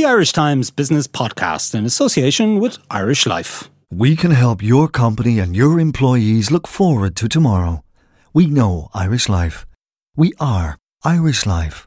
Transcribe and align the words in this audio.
the 0.00 0.06
Irish 0.06 0.32
Times 0.32 0.70
Business 0.70 1.06
Podcast 1.06 1.74
in 1.74 1.84
association 1.84 2.58
with 2.58 2.78
Irish 2.90 3.26
Life. 3.26 3.68
We 3.90 4.16
can 4.16 4.30
help 4.30 4.62
your 4.62 4.88
company 4.88 5.38
and 5.38 5.54
your 5.54 5.78
employees 5.78 6.50
look 6.50 6.66
forward 6.66 7.14
to 7.16 7.28
tomorrow. 7.28 7.84
We 8.32 8.46
know 8.46 8.88
Irish 8.94 9.28
Life. 9.28 9.66
We 10.16 10.32
are 10.40 10.78
Irish 11.04 11.44
Life. 11.44 11.86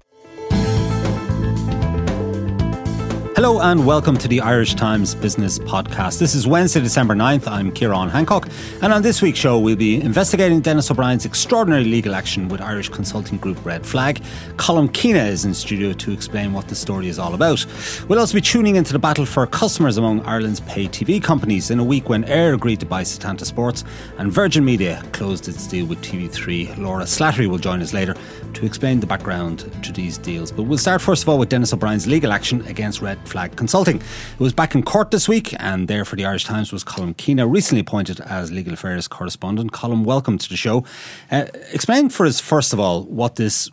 Hello 3.36 3.60
and 3.62 3.84
welcome 3.84 4.16
to 4.16 4.28
the 4.28 4.42
Irish 4.42 4.76
Times 4.76 5.16
Business 5.16 5.58
Podcast. 5.58 6.20
This 6.20 6.36
is 6.36 6.46
Wednesday, 6.46 6.82
December 6.82 7.16
9th. 7.16 7.48
I'm 7.48 7.72
Ciarán 7.72 8.12
Hancock, 8.12 8.48
and 8.84 8.94
on 8.94 9.02
this 9.02 9.24
week's 9.24 9.40
show, 9.40 9.58
we'll 9.58 9.76
be 9.76 10.00
investigating 10.00 10.62
Denis 10.62 10.92
O'Brien's 10.92 11.26
extraordinary 11.26 11.84
legal 11.84 12.14
action 12.14 12.48
with 12.48 12.62
Irish 12.62 12.90
consulting 12.90 13.40
group 13.40 13.66
Red 13.66 13.88
Flag. 13.88 14.22
Colm 14.58 14.94
Keena 14.94 15.24
is 15.24 15.46
in 15.46 15.56
studio 15.56 15.94
to 15.94 16.12
explain 16.12 16.54
what 16.54 16.68
the 16.68 16.76
story 16.76 17.08
is 17.08 17.18
all 17.18 17.34
about. 17.34 17.66
We'll 18.08 18.20
also 18.20 18.36
be 18.36 18.42
tuning 18.42 18.76
into 18.76 18.94
the 18.94 19.00
battle 19.00 19.26
for 19.26 19.48
customers 19.48 19.98
among 19.98 20.22
Ireland's 20.28 20.60
pay 20.60 20.86
TV 20.86 21.22
companies 21.22 21.72
in 21.72 21.80
a 21.80 21.84
week 21.84 22.10
when 22.10 22.26
Eir 22.26 22.54
agreed 22.54 22.82
to 22.82 22.86
buy 22.86 23.02
Setanta 23.02 23.46
Sports 23.46 23.84
and 24.20 24.32
Virgin 24.32 24.64
Media 24.64 25.04
closed 25.12 25.48
its 25.48 25.66
deal 25.66 25.88
with 25.88 26.00
TV3. 26.04 26.78
Laura 26.78 27.06
Slattery 27.06 27.48
will 27.48 27.58
join 27.58 27.82
us 27.82 27.94
later 27.94 28.16
to 28.54 28.66
explain 28.68 29.00
the 29.00 29.08
background 29.08 29.72
to 29.84 29.92
these 29.92 30.20
deals. 30.20 30.52
But 30.52 30.64
we'll 30.64 30.78
start 30.78 31.02
first 31.02 31.24
of 31.24 31.30
all 31.30 31.40
with 31.40 31.50
Denis 31.50 31.74
O'Brien's 31.74 32.06
legal 32.06 32.32
action 32.32 32.62
against 32.68 33.02
Red 33.02 33.23
Flag 33.26 33.56
Consulting. 33.56 33.98
It 33.98 34.40
was 34.40 34.54
back 34.54 34.76
in 34.76 34.84
court 34.84 35.12
this 35.12 35.28
week, 35.28 35.54
and 35.60 35.88
there 35.88 36.06
for 36.06 36.16
the 36.16 36.26
Irish 36.26 36.46
Times 36.46 36.72
was 36.72 36.84
Colm 36.84 37.16
Keena, 37.18 37.48
recently 37.48 37.82
appointed 37.82 38.20
as 38.22 38.52
legal 38.52 38.74
affairs 38.74 39.08
correspondent. 39.08 39.72
Colm, 39.72 40.04
welcome 40.04 40.38
to 40.38 40.50
the 40.50 40.58
show. 40.58 40.86
Uh, 41.32 41.46
explain 41.72 42.10
for 42.10 42.26
us, 42.26 42.40
first 42.40 42.74
of 42.74 42.80
all, 42.80 43.04
what 43.04 43.36
this 43.36 43.70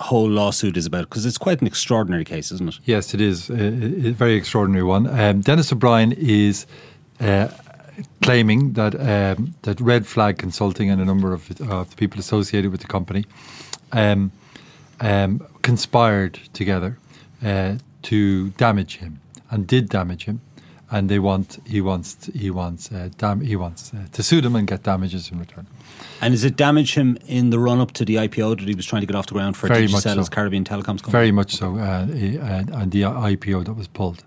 whole 0.00 0.28
lawsuit 0.28 0.76
is 0.76 0.86
about 0.86 1.08
because 1.08 1.24
it's 1.24 1.38
quite 1.38 1.60
an 1.60 1.66
extraordinary 1.66 2.24
case, 2.24 2.50
isn't 2.50 2.68
it? 2.68 2.78
Yes, 2.84 3.14
it 3.14 3.20
is 3.20 3.48
a, 3.50 3.54
a 3.54 4.10
very 4.10 4.34
extraordinary 4.34 4.84
one. 4.84 5.06
Um, 5.06 5.40
Denis 5.40 5.72
O'Brien 5.72 6.12
is. 6.12 6.66
Uh, 7.20 7.48
claiming 8.22 8.72
that 8.72 8.94
um, 8.94 9.54
that 9.62 9.80
Red 9.80 10.04
Flag 10.04 10.36
Consulting 10.36 10.90
and 10.90 11.00
a 11.00 11.04
number 11.04 11.32
of, 11.32 11.48
of 11.60 11.90
the 11.90 11.96
people 11.96 12.18
associated 12.18 12.72
with 12.72 12.80
the 12.80 12.88
company 12.88 13.24
um, 13.92 14.32
um, 15.00 15.46
conspired 15.62 16.34
together 16.52 16.98
uh, 17.44 17.76
to 18.04 18.50
damage 18.50 18.96
him 18.96 19.20
and 19.50 19.66
did 19.66 19.88
damage 19.88 20.24
him, 20.24 20.40
and 20.90 21.08
they 21.08 21.18
want 21.18 21.58
he 21.66 21.80
wants 21.80 22.30
he 22.34 22.50
wants 22.50 22.90
uh, 22.92 23.08
dam- 23.18 23.40
he 23.40 23.56
wants 23.56 23.92
uh, 23.92 24.06
to 24.12 24.22
sue 24.22 24.40
them 24.40 24.56
and 24.56 24.66
get 24.66 24.82
damages 24.82 25.30
in 25.30 25.38
return. 25.38 25.66
And 26.20 26.32
is 26.32 26.44
it 26.44 26.56
damage 26.56 26.94
him 26.94 27.18
in 27.26 27.50
the 27.50 27.58
run 27.58 27.80
up 27.80 27.92
to 27.92 28.04
the 28.04 28.16
IPO 28.16 28.58
that 28.58 28.68
he 28.68 28.74
was 28.74 28.86
trying 28.86 29.02
to 29.02 29.06
get 29.06 29.16
off 29.16 29.26
the 29.26 29.34
ground 29.34 29.56
for 29.56 29.66
Very 29.66 29.88
much 29.88 30.04
so. 30.04 30.24
Caribbean 30.24 30.64
Telecoms 30.64 31.02
company? 31.02 31.12
Very 31.12 31.32
much 31.32 31.56
so, 31.56 31.76
uh, 31.76 31.80
uh, 31.80 32.80
and 32.80 32.90
the 32.90 33.02
IPO 33.02 33.64
that 33.66 33.74
was 33.74 33.88
pulled. 33.88 34.24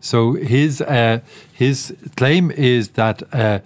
So 0.00 0.32
his 0.34 0.80
uh, 0.80 1.20
his 1.52 1.94
claim 2.16 2.50
is 2.50 2.90
that 2.90 3.22
uh, 3.32 3.60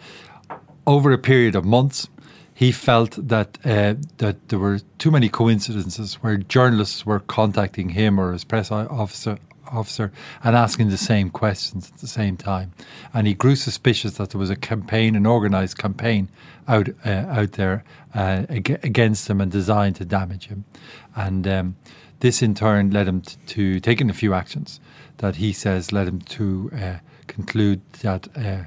over 0.87 1.13
a 1.13 1.19
period 1.19 1.55
of 1.55 1.65
months, 1.65 2.09
he 2.55 2.73
felt 2.73 3.17
that 3.29 3.59
uh, 3.65 3.95
that 4.19 4.49
there 4.49 4.59
were 4.59 4.81
too 4.99 5.11
many 5.11 5.29
coincidences 5.29 6.15
where 6.23 6.37
journalists 6.37 7.07
were 7.07 7.21
contacting 7.21 7.91
him 7.91 8.19
or 8.21 8.33
his 8.33 8.45
press 8.45 8.71
officer 8.71 9.39
officer 9.73 10.13
and 10.45 10.55
asking 10.55 10.91
the 10.91 10.97
same 10.97 11.31
questions 11.31 11.91
at 11.93 11.99
the 12.01 12.07
same 12.07 12.37
time, 12.37 12.73
and 13.15 13.27
he 13.27 13.35
grew 13.35 13.57
suspicious 13.57 14.15
that 14.15 14.31
there 14.31 14.39
was 14.39 14.51
a 14.51 14.57
campaign, 14.57 15.17
an 15.17 15.27
organised 15.27 15.79
campaign 15.79 16.29
out 16.69 16.89
uh, 17.05 17.25
out 17.29 17.53
there 17.53 17.85
uh, 18.15 18.45
ag- 18.49 18.81
against 18.83 19.29
him 19.29 19.41
and 19.41 19.51
designed 19.51 19.97
to 19.97 20.05
damage 20.05 20.49
him, 20.49 20.65
and. 21.17 21.47
Um, 21.47 21.77
this 22.21 22.41
in 22.41 22.55
turn 22.55 22.93
led 22.93 23.09
him 23.09 23.21
t- 23.21 23.37
to 23.47 23.81
taking 23.81 24.09
a 24.09 24.13
few 24.13 24.33
actions 24.33 24.79
that 25.17 25.35
he 25.35 25.53
says 25.53 25.91
led 25.91 26.07
him 26.07 26.21
to 26.21 26.71
uh, 26.81 26.99
conclude 27.27 27.81
that, 28.03 28.29
uh, 28.37 28.63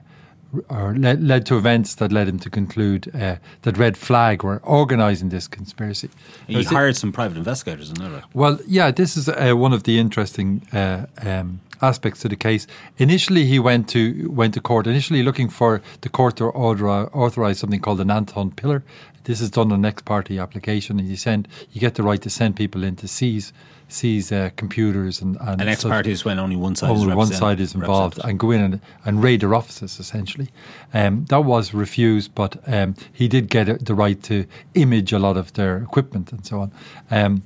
or 0.69 0.95
led, 0.95 1.23
led 1.23 1.45
to 1.47 1.57
events 1.57 1.95
that 1.95 2.11
led 2.11 2.27
him 2.27 2.39
to 2.39 2.49
conclude 2.49 3.13
uh, 3.15 3.37
that 3.63 3.77
Red 3.77 3.97
Flag 3.97 4.43
were 4.43 4.59
organising 4.63 5.29
this 5.29 5.47
conspiracy. 5.47 6.09
He 6.47 6.63
hired 6.63 6.95
some 6.95 7.11
private 7.11 7.37
investigators, 7.37 7.91
isn't 7.91 8.13
it? 8.13 8.23
well, 8.33 8.59
yeah, 8.67 8.91
this 8.91 9.17
is 9.17 9.29
uh, 9.29 9.53
one 9.53 9.73
of 9.73 9.83
the 9.83 9.99
interesting 9.99 10.61
uh, 10.73 11.05
um, 11.21 11.59
aspects 11.81 12.21
to 12.21 12.29
the 12.29 12.35
case. 12.35 12.67
Initially, 12.97 13.45
he 13.45 13.59
went 13.59 13.89
to 13.89 14.29
went 14.29 14.53
to 14.53 14.61
court. 14.61 14.87
Initially, 14.87 15.23
looking 15.23 15.49
for 15.49 15.81
the 16.01 16.09
court 16.09 16.37
to 16.37 16.45
order, 16.45 16.89
authorize 16.89 17.59
something 17.59 17.79
called 17.79 18.01
an 18.01 18.11
Anton 18.11 18.51
Piller. 18.51 18.83
This 19.25 19.41
is 19.41 19.49
done 19.49 19.71
on 19.71 19.79
an 19.79 19.85
ex 19.85 20.01
parte 20.01 20.37
application, 20.39 20.99
and 20.99 21.07
you 21.07 21.17
send 21.17 21.47
you 21.71 21.81
get 21.81 21.95
the 21.95 22.03
right 22.03 22.21
to 22.21 22.29
send 22.29 22.55
people 22.55 22.83
in 22.83 22.95
to 22.97 23.07
seize 23.07 23.53
seize 23.87 24.31
uh, 24.31 24.49
computers 24.55 25.21
and 25.21 25.37
and 25.41 25.61
An 25.61 25.67
ex 25.67 25.83
parte 25.83 26.09
is 26.09 26.25
when 26.25 26.39
only 26.39 26.55
one 26.55 26.75
side 26.75 26.95
is 26.95 27.05
one 27.05 27.27
side 27.27 27.59
is 27.59 27.75
involved 27.75 28.19
and 28.23 28.39
go 28.39 28.51
in 28.51 28.61
and, 28.61 28.81
and 29.03 29.21
raid 29.21 29.41
their 29.41 29.53
offices 29.53 29.99
essentially. 29.99 30.49
Um, 30.93 31.25
that 31.25 31.41
was 31.41 31.73
refused, 31.73 32.33
but 32.33 32.57
um, 32.67 32.95
he 33.13 33.27
did 33.27 33.49
get 33.49 33.85
the 33.85 33.95
right 33.95 34.21
to 34.23 34.45
image 34.73 35.11
a 35.11 35.19
lot 35.19 35.37
of 35.37 35.53
their 35.53 35.77
equipment 35.77 36.31
and 36.31 36.45
so 36.45 36.61
on. 36.61 36.71
Um, 37.11 37.43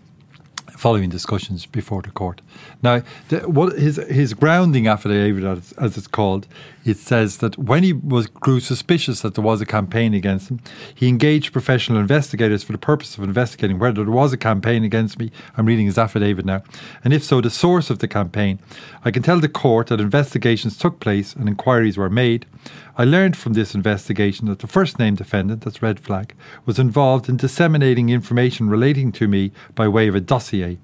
following 0.80 1.10
discussions 1.10 1.66
before 1.66 2.02
the 2.02 2.12
court. 2.12 2.42
Now, 2.82 3.02
the, 3.28 3.40
what 3.50 3.78
his 3.78 3.98
his 4.10 4.34
grounding 4.34 4.88
affidavit, 4.88 5.44
as, 5.44 5.74
as 5.74 5.98
it's 5.98 6.08
called, 6.08 6.48
it 6.86 6.98
says 6.98 7.38
that 7.38 7.58
when 7.58 7.84
he 7.84 7.94
was 7.94 8.28
grew 8.28 8.60
suspicious 8.60 9.22
that 9.22 9.36
there 9.36 9.44
was 9.44 9.62
a 9.62 9.66
campaign 9.66 10.14
against 10.14 10.50
him, 10.50 10.60
he 10.96 11.08
engaged 11.08 11.54
professional 11.54 12.00
investigators 12.00 12.64
for 12.64 12.72
the 12.72 12.78
purpose 12.78 13.18
of 13.18 13.24
investigating 13.24 13.80
whether 13.80 14.04
there 14.04 14.14
was 14.14 14.34
a 14.34 14.38
campaign 14.38 14.84
against 14.84 15.20
me. 15.20 15.32
I'm 15.58 15.66
reading 15.66 15.86
his 15.86 15.98
affidavit 15.98 16.46
now, 16.46 16.64
and 17.04 17.14
if 17.14 17.24
so, 17.24 17.42
the 17.42 17.50
source 17.50 17.90
of 17.90 18.00
the 18.00 18.08
campaign. 18.08 18.60
I 19.04 19.12
can 19.12 19.24
tell 19.24 19.40
the 19.40 19.50
court 19.50 19.88
that 19.88 20.00
investigations 20.00 20.78
took 20.78 21.00
place 21.00 21.36
and 21.36 21.48
inquiries 21.48 21.98
were 21.98 22.10
made. 22.10 22.46
I 22.98 23.06
learned 23.06 23.38
from 23.38 23.54
this 23.54 23.76
investigation 23.76 24.48
that 24.48 24.60
the 24.60 24.68
first 24.68 25.00
named 25.00 25.18
defendant, 25.18 25.62
that's 25.62 25.82
Red 25.82 26.00
Flag, 26.00 26.34
was 26.66 26.80
involved 26.80 27.30
in 27.30 27.38
disseminating 27.38 28.10
information 28.10 28.70
relating 28.70 29.12
to 29.14 29.28
me 29.28 29.52
by 29.76 29.88
way 29.88 30.08
of 30.08 30.16
a 30.16 30.22
dossier. 30.22 30.78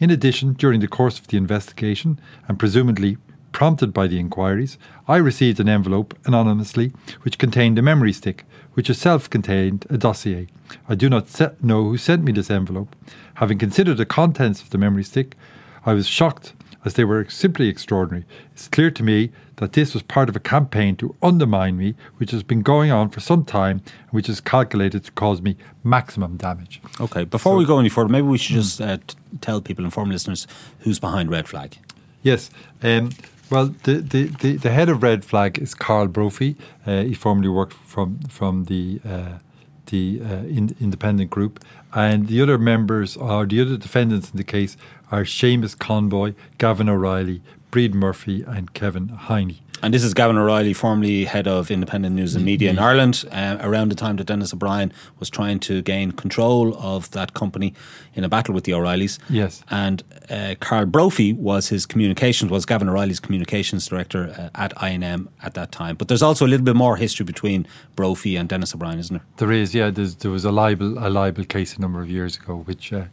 In 0.00 0.10
addition, 0.10 0.54
during 0.54 0.80
the 0.80 0.88
course 0.88 1.18
of 1.18 1.28
the 1.28 1.36
investigation, 1.36 2.20
and 2.48 2.58
presumably 2.58 3.16
prompted 3.52 3.92
by 3.92 4.06
the 4.06 4.18
inquiries, 4.18 4.78
I 5.06 5.16
received 5.16 5.60
an 5.60 5.68
envelope 5.68 6.16
anonymously 6.24 6.92
which 7.22 7.38
contained 7.38 7.78
a 7.78 7.82
memory 7.82 8.12
stick, 8.12 8.44
which 8.74 8.90
itself 8.90 9.28
contained 9.28 9.86
a 9.90 9.98
dossier. 9.98 10.48
I 10.88 10.94
do 10.94 11.08
not 11.08 11.62
know 11.62 11.84
who 11.84 11.96
sent 11.98 12.24
me 12.24 12.32
this 12.32 12.50
envelope. 12.50 12.96
Having 13.34 13.58
considered 13.58 13.96
the 13.96 14.06
contents 14.06 14.62
of 14.62 14.70
the 14.70 14.78
memory 14.78 15.04
stick, 15.04 15.36
I 15.84 15.92
was 15.92 16.06
shocked 16.06 16.54
as 16.84 16.94
they 16.94 17.04
were 17.04 17.28
simply 17.28 17.68
extraordinary. 17.68 18.24
It's 18.52 18.68
clear 18.68 18.90
to 18.90 19.02
me 19.02 19.30
that 19.56 19.74
this 19.74 19.94
was 19.94 20.02
part 20.02 20.28
of 20.28 20.34
a 20.34 20.40
campaign 20.40 20.96
to 20.96 21.14
undermine 21.22 21.76
me, 21.76 21.94
which 22.16 22.32
has 22.32 22.42
been 22.42 22.62
going 22.62 22.90
on 22.90 23.10
for 23.10 23.20
some 23.20 23.44
time 23.44 23.80
and 23.86 24.10
which 24.10 24.28
is 24.28 24.40
calculated 24.40 25.04
to 25.04 25.12
cause 25.12 25.40
me 25.40 25.56
maximum 25.84 26.36
damage. 26.36 26.80
Okay, 27.00 27.24
before 27.24 27.56
we 27.56 27.64
go 27.64 27.78
any 27.78 27.88
further, 27.88 28.08
maybe 28.08 28.26
we 28.26 28.38
should 28.38 28.56
just 28.56 28.80
uh, 28.80 28.98
tell 29.40 29.60
people, 29.60 29.84
inform 29.84 30.10
listeners, 30.10 30.46
who's 30.80 30.98
behind 30.98 31.30
Red 31.30 31.46
Flag. 31.46 31.78
Yes. 32.22 32.50
Um, 32.82 33.10
well, 33.52 33.66
the, 33.82 33.96
the, 33.96 34.24
the, 34.24 34.56
the 34.56 34.70
head 34.70 34.88
of 34.88 35.02
Red 35.02 35.26
Flag 35.26 35.58
is 35.58 35.74
Karl 35.74 36.08
Brophy. 36.08 36.56
Uh, 36.86 37.02
he 37.02 37.12
formerly 37.12 37.50
worked 37.50 37.74
from 37.74 38.20
from 38.20 38.64
the 38.64 39.00
uh, 39.04 39.38
the 39.86 40.22
uh, 40.24 40.44
in, 40.58 40.74
independent 40.80 41.28
group, 41.30 41.62
and 41.92 42.28
the 42.28 42.40
other 42.40 42.56
members 42.56 43.16
or 43.16 43.44
the 43.44 43.60
other 43.60 43.76
defendants 43.76 44.30
in 44.30 44.38
the 44.38 44.44
case 44.44 44.78
are 45.10 45.24
Seamus 45.24 45.76
Conboy, 45.76 46.34
Gavin 46.56 46.88
O'Reilly, 46.88 47.42
Bríd 47.70 47.92
Murphy, 47.92 48.42
and 48.42 48.72
Kevin 48.72 49.08
Hiney. 49.08 49.61
And 49.82 49.92
this 49.92 50.04
is 50.04 50.14
Gavin 50.14 50.38
O'Reilly, 50.38 50.74
formerly 50.74 51.24
head 51.24 51.48
of 51.48 51.68
independent 51.68 52.14
news 52.14 52.36
and 52.36 52.44
media 52.44 52.70
in 52.70 52.78
Ireland, 52.78 53.24
uh, 53.32 53.56
around 53.60 53.90
the 53.90 53.96
time 53.96 54.14
that 54.16 54.28
Denis 54.28 54.54
O'Brien 54.54 54.92
was 55.18 55.28
trying 55.28 55.58
to 55.60 55.82
gain 55.82 56.12
control 56.12 56.76
of 56.78 57.10
that 57.10 57.34
company 57.34 57.74
in 58.14 58.22
a 58.22 58.28
battle 58.28 58.54
with 58.54 58.62
the 58.62 58.74
O'Reillys. 58.74 59.18
Yes. 59.28 59.64
And 59.70 60.04
uh, 60.30 60.54
Karl 60.60 60.86
Brophy 60.86 61.32
was 61.32 61.68
his 61.68 61.84
communications, 61.84 62.48
was 62.48 62.64
Gavin 62.64 62.88
O'Reilly's 62.88 63.18
communications 63.18 63.84
director 63.86 64.32
uh, 64.38 64.50
at 64.54 64.72
INM 64.76 65.26
at 65.42 65.54
that 65.54 65.72
time. 65.72 65.96
But 65.96 66.06
there's 66.06 66.22
also 66.22 66.46
a 66.46 66.48
little 66.48 66.64
bit 66.64 66.76
more 66.76 66.96
history 66.96 67.26
between 67.26 67.66
Brophy 67.96 68.36
and 68.36 68.48
Denis 68.48 68.72
O'Brien, 68.76 69.00
isn't 69.00 69.16
there? 69.16 69.26
There 69.38 69.50
is, 69.50 69.74
yeah. 69.74 69.90
There's, 69.90 70.14
there 70.14 70.30
was 70.30 70.44
a 70.44 70.52
libel, 70.52 70.96
a 71.04 71.10
libel 71.10 71.44
case 71.44 71.76
a 71.76 71.80
number 71.80 72.00
of 72.00 72.08
years 72.08 72.36
ago, 72.36 72.58
which 72.58 72.92
uh, 72.92 73.06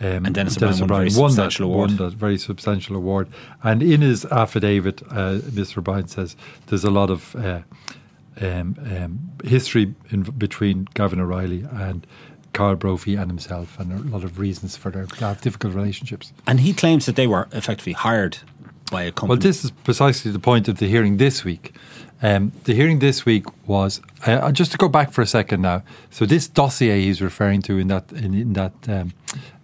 um, 0.00 0.26
And 0.26 0.34
Denis 0.34 0.56
O'Brien 0.56 0.78
won 0.80 0.82
a 0.82 0.86
very 0.86 0.98
won 0.98 1.06
that, 1.06 1.16
substantial 1.16 1.66
award. 1.66 1.90
won 1.90 1.96
that 1.96 2.12
very 2.14 2.38
substantial 2.38 2.96
award. 2.96 3.28
And 3.62 3.82
in 3.82 4.00
his 4.02 4.24
affidavit, 4.26 5.02
uh, 5.10 5.38
Mr. 5.38 5.78
O'Brien 5.78 6.08
says 6.08 6.36
there's 6.66 6.84
a 6.84 6.90
lot 6.90 7.10
of 7.10 7.34
uh, 7.36 7.60
um, 8.40 8.76
um, 8.90 9.30
history 9.44 9.94
in, 10.10 10.22
between 10.22 10.88
Gavin 10.94 11.20
O'Reilly 11.20 11.66
and 11.72 12.06
Karl 12.52 12.74
Brophy 12.74 13.16
and 13.16 13.30
himself, 13.30 13.78
and 13.78 13.92
a 13.92 14.16
lot 14.16 14.24
of 14.24 14.38
reasons 14.38 14.76
for 14.76 14.90
their 14.90 15.04
difficult 15.36 15.74
relationships. 15.74 16.32
And 16.46 16.60
he 16.60 16.72
claims 16.72 17.06
that 17.06 17.16
they 17.16 17.26
were 17.26 17.48
effectively 17.52 17.92
hired 17.92 18.38
by 18.90 19.02
a 19.02 19.12
company. 19.12 19.28
Well, 19.28 19.38
this 19.38 19.64
is 19.64 19.70
precisely 19.70 20.30
the 20.30 20.38
point 20.38 20.68
of 20.68 20.78
the 20.78 20.86
hearing 20.86 21.18
this 21.18 21.44
week. 21.44 21.74
Um, 22.22 22.52
the 22.64 22.74
hearing 22.74 23.00
this 23.00 23.26
week 23.26 23.44
was 23.66 24.00
uh, 24.26 24.50
just 24.52 24.72
to 24.72 24.78
go 24.78 24.88
back 24.88 25.12
for 25.12 25.20
a 25.20 25.26
second 25.26 25.60
now. 25.60 25.82
So 26.10 26.24
this 26.24 26.48
dossier 26.48 27.02
he's 27.02 27.20
referring 27.20 27.60
to 27.62 27.78
in 27.78 27.88
that 27.88 28.10
in, 28.12 28.32
in 28.32 28.52
that 28.54 28.72
um, 28.88 29.12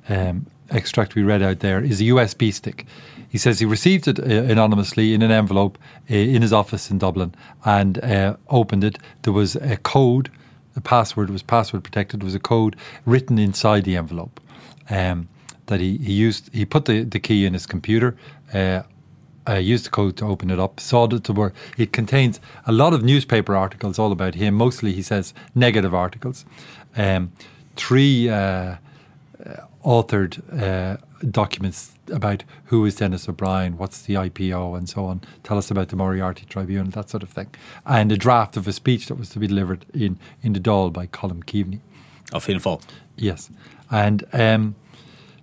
um, 0.09 0.47
extract 0.71 1.15
we 1.15 1.23
read 1.23 1.43
out 1.43 1.61
there 1.61 1.83
is 1.83 2.01
a 2.01 2.05
USB 2.05 2.53
stick. 2.53 2.87
he 3.29 3.39
says 3.39 3.59
he 3.59 3.67
received 3.67 4.09
it 4.09 4.19
uh, 4.19 4.23
anonymously 4.23 5.15
in 5.15 5.23
an 5.23 5.31
envelope 5.31 5.79
uh, 6.11 6.15
in 6.15 6.43
his 6.43 6.53
office 6.53 6.91
in 6.91 6.99
Dublin 6.99 7.35
and 7.65 8.03
uh, 8.03 8.37
opened 8.49 8.85
it. 8.85 8.99
There 9.23 9.33
was 9.33 9.57
a 9.57 9.77
code, 9.79 10.31
the 10.75 10.81
password 10.81 11.31
was 11.31 11.43
password 11.43 11.85
protected. 11.85 12.21
There 12.21 12.27
was 12.27 12.35
a 12.35 12.41
code 12.41 12.77
written 13.05 13.39
inside 13.39 13.85
the 13.85 13.97
envelope 13.97 14.41
um, 14.91 15.29
that 15.67 15.81
he, 15.81 15.99
he 15.99 16.13
used. 16.13 16.53
He 16.55 16.65
put 16.65 16.87
the, 16.87 17.05
the 17.05 17.21
key 17.21 17.45
in 17.45 17.53
his 17.53 17.67
computer. 17.67 18.17
Uh, 18.53 18.83
uh, 19.49 19.55
used 19.55 19.87
the 19.87 19.91
code 19.91 20.17
to 20.17 20.25
open 20.25 20.53
it 20.53 20.61
up, 20.61 20.79
saw 20.79 21.09
that 21.09 21.25
there 21.25 21.35
were, 21.35 21.53
it 21.77 21.93
contains 21.93 22.39
a 22.65 22.71
lot 22.71 22.93
of 22.93 23.03
newspaper 23.03 23.57
articles 23.57 23.99
all 23.99 24.13
about 24.13 24.37
him, 24.37 24.55
mostly, 24.55 24.93
he 24.93 25.03
says, 25.03 25.35
negative 25.53 25.93
articles. 25.93 26.45
Um, 26.97 27.33
three 27.75 28.31
uh, 28.31 28.77
authored 29.85 30.41
uh, 30.61 30.97
documents 31.31 31.93
about 32.11 32.45
who 32.67 32.85
is 32.85 32.97
Denis 32.97 33.29
O'Brien, 33.29 33.79
what's 33.79 34.03
the 34.03 34.15
IPO, 34.15 34.77
and 34.77 34.89
so 34.89 35.05
on. 35.07 35.21
Tell 35.43 35.59
us 35.59 35.71
about 35.71 35.89
the 35.89 35.97
Moriarty 35.97 36.45
Tribunal, 36.47 36.91
that 36.93 37.11
sort 37.11 37.23
of 37.23 37.31
thing. 37.31 37.55
And 37.87 38.11
a 38.13 38.17
draft 38.17 38.57
of 38.57 38.67
a 38.69 38.73
speech 38.73 39.07
that 39.07 39.15
was 39.15 39.31
to 39.31 39.39
be 39.39 39.47
delivered 39.47 39.87
in, 39.95 40.19
in 40.43 40.53
the 40.53 40.61
Dáil 40.61 40.93
by 40.93 41.07
Colm 41.07 41.45
Keaveney. 41.45 41.81
Of 42.33 42.45
Fianna 42.45 42.79
Yes. 43.17 43.51
And 43.91 44.25
um, 44.33 44.75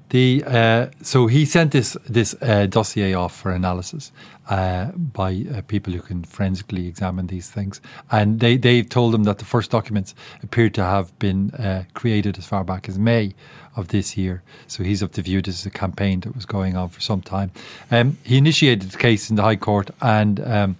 the 0.10 0.44
uh, 0.46 0.88
so 1.02 1.28
he 1.28 1.46
sent 1.46 1.72
this 1.72 1.96
this 2.08 2.36
uh, 2.42 2.66
dossier 2.66 3.14
off 3.14 3.36
for 3.36 3.52
analysis 3.52 4.12
uh, 4.50 4.86
by 4.92 5.46
uh, 5.54 5.62
people 5.68 5.94
who 5.94 6.02
can 6.02 6.24
forensically 6.24 6.88
examine 6.88 7.28
these 7.28 7.50
things, 7.50 7.80
and 8.12 8.40
they 8.40 8.58
they 8.58 8.82
told 8.82 9.14
him 9.14 9.24
that 9.24 9.38
the 9.38 9.46
first 9.46 9.72
documents 9.72 10.16
appeared 10.42 10.74
to 10.74 10.84
have 10.84 11.18
been 11.20 11.52
uh, 11.52 11.84
created 11.94 12.38
as 12.38 12.46
far 12.46 12.64
back 12.64 12.90
as 12.90 12.98
May 12.98 13.34
of 13.76 13.90
this 13.90 14.18
year. 14.18 14.42
So 14.68 14.84
he's 14.84 15.02
of 15.02 15.12
the 15.12 15.22
view 15.22 15.42
this 15.42 15.60
is 15.60 15.66
a 15.66 15.72
campaign 15.72 16.22
that 16.22 16.36
was 16.36 16.46
going 16.46 16.76
on 16.76 16.90
for 16.90 17.02
some 17.02 17.22
time. 17.22 17.52
Um, 17.92 18.18
he 18.24 18.38
initiated 18.38 18.92
the 18.92 18.98
case 18.98 19.30
in 19.30 19.36
the 19.36 19.44
High 19.44 19.58
Court 19.58 19.90
and. 20.02 20.40
Um, 20.40 20.78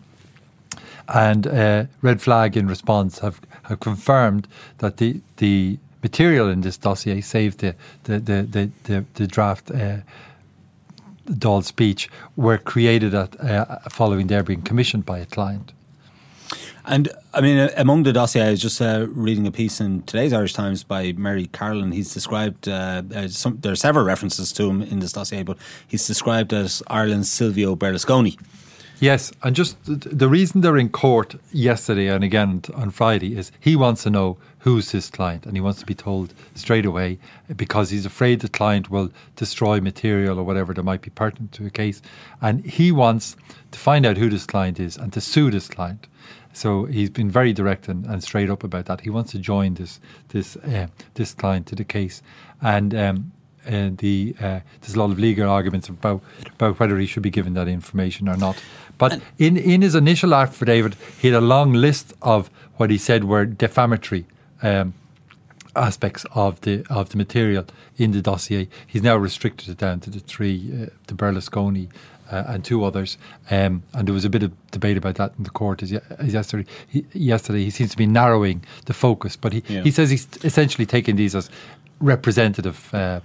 and 1.12 1.48
uh, 1.48 1.86
Red 2.04 2.22
Flag, 2.22 2.56
in 2.56 2.68
response, 2.68 3.18
have, 3.18 3.42
have 3.64 3.80
confirmed 3.80 4.48
that 4.78 4.98
the 4.98 5.20
the 5.38 5.80
material 6.04 6.50
in 6.50 6.62
this 6.62 6.78
dossier, 6.78 7.22
save 7.22 7.58
the 7.58 7.76
the 8.04 8.20
the 8.20 8.42
the, 8.44 8.72
the, 8.84 9.06
the 9.14 9.28
draft. 9.28 9.72
Uh, 9.72 9.98
speech 11.62 12.10
were 12.36 12.58
created 12.58 13.14
at, 13.14 13.40
uh, 13.40 13.78
following 13.90 14.28
their 14.28 14.42
being 14.42 14.64
commissioned 14.64 15.06
by 15.06 15.20
a 15.20 15.26
client. 15.26 15.74
And 16.86 17.10
I 17.36 17.42
mean, 17.42 17.58
uh, 17.60 17.70
among 17.78 18.04
the 18.04 18.12
dossier, 18.12 18.42
I 18.42 18.52
was 18.52 18.62
just 18.62 18.82
uh, 18.82 19.06
reading 19.10 19.46
a 19.46 19.52
piece 19.52 19.80
in 19.80 20.02
today's 20.04 20.34
Irish 20.34 20.54
Times 20.54 20.84
by 20.84 21.12
Mary 21.12 21.46
Carolan. 21.46 21.92
He's 21.92 22.12
described, 22.14 22.68
uh, 22.68 23.04
uh, 23.14 23.28
some, 23.28 23.60
there 23.62 23.72
are 23.72 23.76
several 23.76 24.06
references 24.06 24.52
to 24.54 24.68
him 24.70 24.82
in 24.82 25.00
this 25.00 25.14
dossier, 25.14 25.44
but 25.44 25.58
he's 25.88 26.08
described 26.08 26.52
as 26.52 26.82
Ireland's 26.88 27.32
Silvio 27.32 27.76
Berlusconi. 27.76 28.40
Yes, 29.02 29.32
and 29.44 29.56
just 29.56 29.78
the 29.86 30.28
reason 30.28 30.60
they're 30.60 30.78
in 30.78 30.90
court 30.90 31.36
yesterday 31.54 32.08
and 32.08 32.22
again 32.22 32.62
on 32.76 32.90
Friday 32.90 33.38
is 33.38 33.50
he 33.62 33.78
wants 33.78 34.04
to 34.04 34.10
know 34.10 34.38
who's 34.60 34.92
his 34.92 35.10
client 35.10 35.46
and 35.46 35.56
he 35.56 35.62
wants 35.62 35.80
to 35.80 35.86
be 35.86 35.96
told 35.96 36.34
straight 36.56 36.86
away 36.86 37.18
because 37.56 37.90
he's 37.90 38.06
afraid 38.06 38.42
the 38.42 38.50
client 38.50 38.90
will 38.90 39.10
destroy 39.38 39.80
material 39.80 40.38
or 40.38 40.44
whatever 40.44 40.74
that 40.74 40.84
might 40.84 41.02
be 41.02 41.12
pertinent 41.12 41.54
to 41.54 41.66
a 41.66 41.70
case. 41.70 42.02
And 42.42 42.66
he 42.66 42.92
wants 42.92 43.38
to 43.72 43.80
find 43.80 44.06
out 44.06 44.18
who 44.18 44.30
this 44.30 44.46
client 44.46 44.82
is 44.82 44.98
and 44.98 45.14
to 45.14 45.22
sue 45.22 45.50
this 45.50 45.70
client. 45.70 46.08
So 46.52 46.84
he's 46.84 47.10
been 47.10 47.32
very 47.32 47.54
direct 47.54 47.88
and, 47.88 48.06
and 48.06 48.22
straight 48.22 48.50
up 48.50 48.66
about 48.66 48.86
that. 48.88 49.00
He 49.00 49.10
wants 49.10 49.32
to 49.32 49.40
join 49.40 49.76
this 49.76 50.02
this 50.30 50.58
uh, 50.58 50.88
this 51.14 51.34
client 51.34 51.68
to 51.68 51.76
the 51.76 51.86
case, 51.86 52.22
and 52.62 52.94
um, 52.96 53.32
uh, 53.70 53.92
the 53.98 54.36
uh, 54.40 54.60
there's 54.82 54.96
a 54.96 55.00
lot 55.00 55.12
of 55.12 55.20
legal 55.20 55.50
arguments 55.50 55.90
about 55.90 56.22
about 56.48 56.80
whether 56.80 56.98
he 56.98 57.06
should 57.06 57.24
be 57.24 57.30
given 57.30 57.54
that 57.54 57.68
information 57.68 58.28
or 58.28 58.36
not. 58.38 58.62
But 58.98 59.22
in 59.38 59.58
in 59.58 59.82
his 59.82 59.96
initial 59.96 60.34
affidavit, 60.34 60.96
he 61.20 61.30
had 61.30 61.38
a 61.38 61.46
long 61.46 61.74
list 61.74 62.14
of 62.22 62.50
what 62.78 62.90
he 62.90 62.98
said 62.98 63.24
were 63.24 63.46
defamatory 63.46 64.26
um, 64.62 64.94
aspects 65.76 66.26
of 66.34 66.60
the 66.62 66.86
of 66.90 67.10
the 67.10 67.18
material 67.18 67.66
in 67.98 68.12
the 68.12 68.22
dossier. 68.22 68.68
He's 68.88 69.04
now 69.04 69.16
restricted 69.16 69.70
it 69.70 69.78
down 69.78 70.00
to 70.02 70.10
the 70.10 70.20
three: 70.20 70.70
uh, 70.74 70.86
the 71.08 71.14
Berlusconi. 71.16 71.90
Uh, 72.32 72.44
and 72.46 72.64
two 72.64 72.84
others, 72.84 73.18
um, 73.50 73.82
and 73.96 74.08
there 74.08 74.14
was 74.14 74.24
a 74.24 74.30
bit 74.30 74.44
of 74.44 74.52
debate 74.70 74.98
about 74.98 75.16
that 75.16 75.34
in 75.40 75.44
the 75.46 75.50
court 75.50 75.82
as, 75.82 75.92
as 75.92 76.32
yesterday. 76.32 76.64
He, 76.88 77.04
yesterday, 77.14 77.64
he 77.64 77.72
seems 77.72 77.90
to 77.90 77.98
be 77.98 78.06
narrowing 78.06 78.64
the 78.86 78.94
focus, 78.94 79.36
but 79.36 79.52
he, 79.52 79.64
yeah. 79.68 79.82
he 79.82 79.90
says 79.90 80.12
he's 80.12 80.28
essentially 80.44 80.86
taking 80.86 81.16
these 81.16 81.34
as 81.34 81.50
representative 82.00 82.94
uh, 82.94 83.20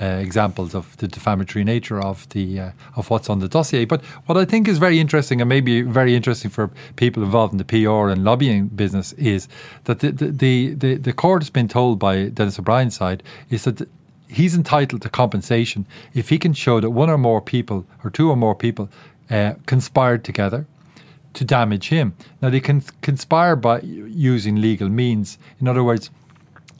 uh, 0.00 0.04
examples 0.04 0.74
of 0.74 0.96
the 0.98 1.08
defamatory 1.08 1.64
nature 1.64 2.00
of 2.00 2.28
the 2.30 2.60
uh, 2.60 2.70
of 2.96 3.10
what's 3.10 3.28
on 3.28 3.40
the 3.40 3.48
dossier. 3.48 3.84
But 3.84 4.04
what 4.26 4.36
I 4.36 4.44
think 4.44 4.68
is 4.68 4.78
very 4.78 5.00
interesting, 5.00 5.40
and 5.40 5.48
maybe 5.48 5.82
very 5.82 6.14
interesting 6.14 6.50
for 6.50 6.70
people 6.96 7.22
involved 7.22 7.52
in 7.52 7.58
the 7.58 7.64
PR 7.64 8.08
and 8.08 8.24
lobbying 8.24 8.68
business, 8.68 9.12
is 9.14 9.48
that 9.84 10.00
the 10.00 10.12
the 10.12 10.74
the, 10.74 10.94
the 10.96 11.12
court 11.12 11.42
has 11.42 11.50
been 11.50 11.68
told 11.68 11.98
by 11.98 12.28
Denis 12.28 12.58
O'Brien's 12.58 12.96
side 12.96 13.22
is 13.50 13.64
that. 13.64 13.88
He's 14.30 14.54
entitled 14.54 15.00
to 15.00 15.08
compensation 15.08 15.86
if 16.12 16.28
he 16.28 16.38
can 16.38 16.52
show 16.52 16.80
that 16.80 16.90
one 16.90 17.08
or 17.08 17.16
more 17.16 17.40
people, 17.40 17.86
or 18.04 18.10
two 18.10 18.28
or 18.28 18.36
more 18.36 18.54
people, 18.54 18.90
uh, 19.30 19.54
conspired 19.64 20.22
together 20.22 20.66
to 21.32 21.44
damage 21.44 21.88
him. 21.88 22.14
Now, 22.42 22.50
they 22.50 22.60
can 22.60 22.82
conspire 23.00 23.56
by 23.56 23.80
using 23.80 24.60
legal 24.60 24.88
means. 24.88 25.38
In 25.60 25.68
other 25.68 25.84
words, 25.84 26.10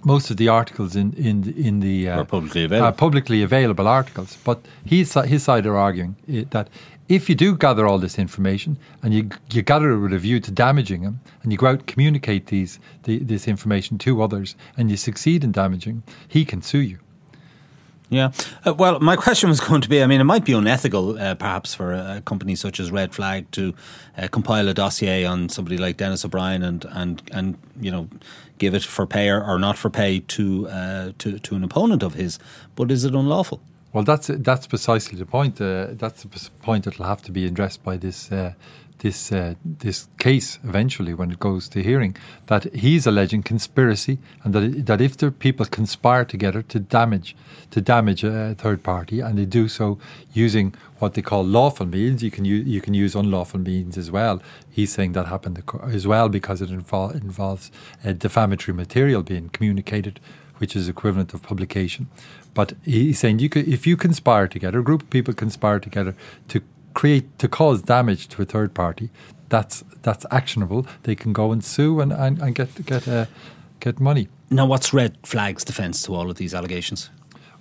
most 0.04 0.30
of 0.30 0.36
the 0.36 0.48
articles 0.48 0.94
in 0.96 1.12
in 1.14 1.42
the, 1.42 1.66
in 1.66 1.80
the 1.80 2.08
uh, 2.08 2.24
publicly 2.24 2.64
available. 2.64 2.96
publicly 2.96 3.42
available 3.42 3.88
articles. 3.88 4.38
But 4.44 4.58
his 4.84 5.12
his 5.14 5.42
side 5.42 5.66
are 5.66 5.76
arguing 5.76 6.16
that 6.50 6.68
if 7.08 7.28
you 7.28 7.34
do 7.34 7.56
gather 7.56 7.86
all 7.86 7.98
this 7.98 8.18
information 8.18 8.76
and 9.02 9.14
you 9.14 9.30
you 9.50 9.62
gather 9.62 9.90
it 9.90 10.00
with 10.00 10.12
a 10.12 10.18
view 10.18 10.40
to 10.40 10.50
damaging 10.50 11.02
him, 11.02 11.20
and 11.42 11.52
you 11.52 11.58
go 11.58 11.66
out 11.66 11.78
and 11.78 11.86
communicate 11.86 12.46
these 12.46 12.78
the, 13.04 13.18
this 13.18 13.48
information 13.48 13.98
to 13.98 14.22
others, 14.22 14.56
and 14.76 14.90
you 14.90 14.96
succeed 14.96 15.44
in 15.44 15.52
damaging, 15.52 16.02
he 16.28 16.44
can 16.44 16.62
sue 16.62 16.80
you. 16.80 16.98
Yeah. 18.10 18.32
Uh, 18.66 18.72
well, 18.72 19.00
my 19.00 19.16
question 19.16 19.48
was 19.48 19.60
going 19.68 19.80
to 19.82 19.88
be 19.88 20.02
I 20.02 20.06
mean, 20.06 20.20
it 20.20 20.24
might 20.24 20.44
be 20.44 20.52
unethical, 20.52 21.18
uh, 21.18 21.34
perhaps, 21.34 21.74
for 21.74 21.92
a 21.92 22.22
company 22.24 22.54
such 22.54 22.80
as 22.80 22.90
Red 22.90 23.14
Flag 23.14 23.50
to 23.52 23.74
uh, 24.16 24.28
compile 24.28 24.68
a 24.68 24.74
dossier 24.74 25.24
on 25.24 25.48
somebody 25.48 25.76
like 25.76 25.96
Denis 25.96 26.24
O'Brien 26.24 26.62
and, 26.62 26.84
and, 26.90 27.22
and 27.32 27.58
you 27.80 27.90
know, 27.90 28.08
give 28.58 28.74
it 28.74 28.84
for 28.84 29.06
pay 29.06 29.30
or, 29.30 29.58
not 29.58 29.76
for 29.76 29.90
pay 29.90 30.20
to, 30.20 30.68
uh, 30.68 31.12
to, 31.18 31.38
to 31.38 31.56
an 31.56 31.64
opponent 31.64 32.02
of 32.02 32.14
his. 32.14 32.38
But 32.76 32.90
is 32.90 33.04
it 33.04 33.14
unlawful? 33.14 33.60
Well, 33.92 34.04
that's 34.04 34.26
that's 34.26 34.66
precisely 34.66 35.18
the 35.18 35.24
point. 35.24 35.60
Uh, 35.60 35.88
that's 35.92 36.22
the 36.22 36.50
point 36.62 36.84
that 36.84 36.98
will 36.98 37.06
have 37.06 37.22
to 37.22 37.32
be 37.32 37.46
addressed 37.46 37.82
by 37.82 37.96
this 37.96 38.30
uh, 38.30 38.52
this 38.98 39.32
uh, 39.32 39.54
this 39.64 40.08
case 40.18 40.58
eventually 40.64 41.14
when 41.14 41.30
it 41.30 41.38
goes 41.38 41.68
to 41.68 41.82
hearing 41.82 42.16
that 42.46 42.64
he's 42.74 43.06
alleging 43.06 43.42
conspiracy 43.42 44.18
and 44.42 44.52
that 44.52 44.86
that 44.86 45.00
if 45.00 45.16
the 45.16 45.30
people 45.30 45.66
conspire 45.66 46.24
together 46.24 46.62
to 46.62 46.78
damage 46.78 47.36
to 47.70 47.80
damage 47.80 48.24
a 48.24 48.54
third 48.58 48.82
party 48.82 49.20
and 49.20 49.38
they 49.38 49.44
do 49.44 49.68
so 49.68 49.98
using 50.32 50.74
what 50.98 51.14
they 51.14 51.22
call 51.22 51.44
lawful 51.44 51.86
means 51.86 52.22
you 52.22 52.30
can 52.30 52.44
use, 52.44 52.66
you 52.66 52.80
can 52.80 52.94
use 52.94 53.14
unlawful 53.14 53.60
means 53.60 53.96
as 53.96 54.10
well. 54.10 54.42
He's 54.68 54.92
saying 54.92 55.12
that 55.12 55.26
happened 55.26 55.62
as 55.84 56.06
well 56.06 56.28
because 56.28 56.60
it 56.60 56.70
involve, 56.70 57.14
involves 57.14 57.70
defamatory 58.02 58.74
material 58.74 59.22
being 59.22 59.48
communicated 59.50 60.18
which 60.58 60.74
is 60.76 60.88
equivalent 60.88 61.32
of 61.32 61.42
publication. 61.42 62.08
But 62.52 62.74
he's 62.84 63.18
saying 63.18 63.38
you 63.38 63.48
could, 63.48 63.68
if 63.68 63.86
you 63.86 63.96
conspire 63.96 64.48
together 64.48 64.80
a 64.80 64.82
group 64.82 65.02
of 65.02 65.10
people 65.10 65.32
conspire 65.32 65.78
together 65.78 66.14
to 66.48 66.62
create 66.98 67.38
to 67.38 67.46
cause 67.46 67.80
damage 67.82 68.26
to 68.26 68.42
a 68.42 68.44
third 68.44 68.74
party, 68.74 69.08
that's 69.48 69.84
that's 70.02 70.26
actionable. 70.30 70.84
They 71.04 71.14
can 71.14 71.32
go 71.32 71.52
and 71.52 71.64
sue 71.64 72.00
and, 72.00 72.12
and, 72.12 72.42
and 72.42 72.54
get 72.56 72.84
get 72.84 73.06
uh, 73.06 73.26
get 73.78 74.00
money. 74.00 74.26
Now, 74.50 74.66
what's 74.66 74.92
Red 74.92 75.12
Flag's 75.22 75.64
defence 75.64 76.02
to 76.06 76.14
all 76.16 76.28
of 76.30 76.36
these 76.36 76.54
allegations? 76.54 77.10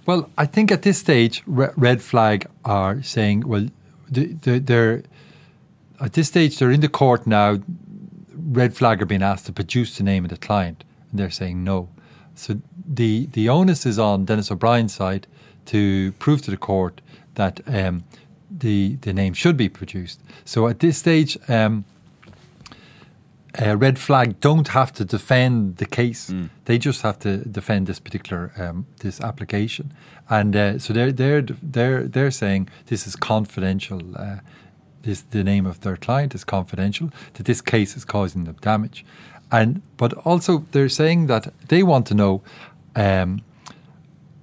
Well, 0.07 0.29
I 0.37 0.45
think 0.47 0.71
at 0.71 0.81
this 0.81 0.97
stage, 0.97 1.43
Red 1.45 2.01
Flag 2.01 2.47
are 2.63 3.03
saying, 3.03 3.47
well, 3.47 3.67
they're 4.09 5.03
at 5.99 6.13
this 6.13 6.27
stage 6.27 6.57
they're 6.57 6.71
in 6.71 6.81
the 6.81 6.89
court 6.89 7.27
now. 7.27 7.59
Red 8.59 8.73
Flag 8.73 9.01
are 9.01 9.05
being 9.05 9.23
asked 9.23 9.45
to 9.45 9.53
produce 9.53 9.97
the 9.97 10.03
name 10.03 10.25
of 10.25 10.31
the 10.31 10.37
client, 10.47 10.83
and 11.11 11.19
they're 11.19 11.37
saying 11.41 11.63
no. 11.63 11.89
So 12.33 12.59
the 12.87 13.27
the 13.33 13.49
onus 13.49 13.85
is 13.85 13.99
on 13.99 14.25
Denis 14.25 14.51
O'Brien's 14.51 14.95
side 14.95 15.27
to 15.65 16.11
prove 16.13 16.41
to 16.41 16.51
the 16.51 16.57
court 16.57 17.01
that 17.35 17.61
um, 17.67 18.03
the 18.59 18.97
the 19.01 19.13
name 19.13 19.33
should 19.33 19.57
be 19.57 19.69
produced. 19.69 20.21
So 20.45 20.67
at 20.67 20.79
this 20.79 20.97
stage, 20.97 21.37
um, 21.47 21.85
Red 23.59 23.97
Flag 23.97 24.39
don't 24.39 24.67
have 24.69 24.91
to 24.93 25.05
defend 25.05 25.77
the 25.77 25.85
case; 25.85 26.29
mm. 26.29 26.49
they 26.65 26.77
just 26.77 27.01
have 27.01 27.19
to 27.19 27.37
defend 27.37 27.87
this 27.87 27.99
particular 27.99 28.51
um, 28.57 28.85
this 28.99 29.19
application, 29.21 29.93
and 30.29 30.55
uh, 30.55 30.79
so 30.79 30.93
they're 30.93 31.11
they're 31.11 31.41
they're 31.41 32.03
they're 32.07 32.31
saying 32.31 32.69
this 32.87 33.07
is 33.07 33.15
confidential. 33.15 34.01
Uh, 34.15 34.37
this 35.01 35.21
the 35.21 35.43
name 35.43 35.65
of 35.65 35.81
their 35.81 35.97
client 35.97 36.35
is 36.35 36.43
confidential. 36.43 37.09
That 37.33 37.45
this 37.45 37.61
case 37.61 37.95
is 37.97 38.05
causing 38.05 38.43
them 38.43 38.57
damage, 38.61 39.05
and 39.51 39.81
but 39.97 40.13
also 40.25 40.65
they're 40.71 40.89
saying 40.89 41.27
that 41.27 41.53
they 41.67 41.83
want 41.83 42.05
to 42.07 42.13
know. 42.13 42.41
Um, 42.95 43.41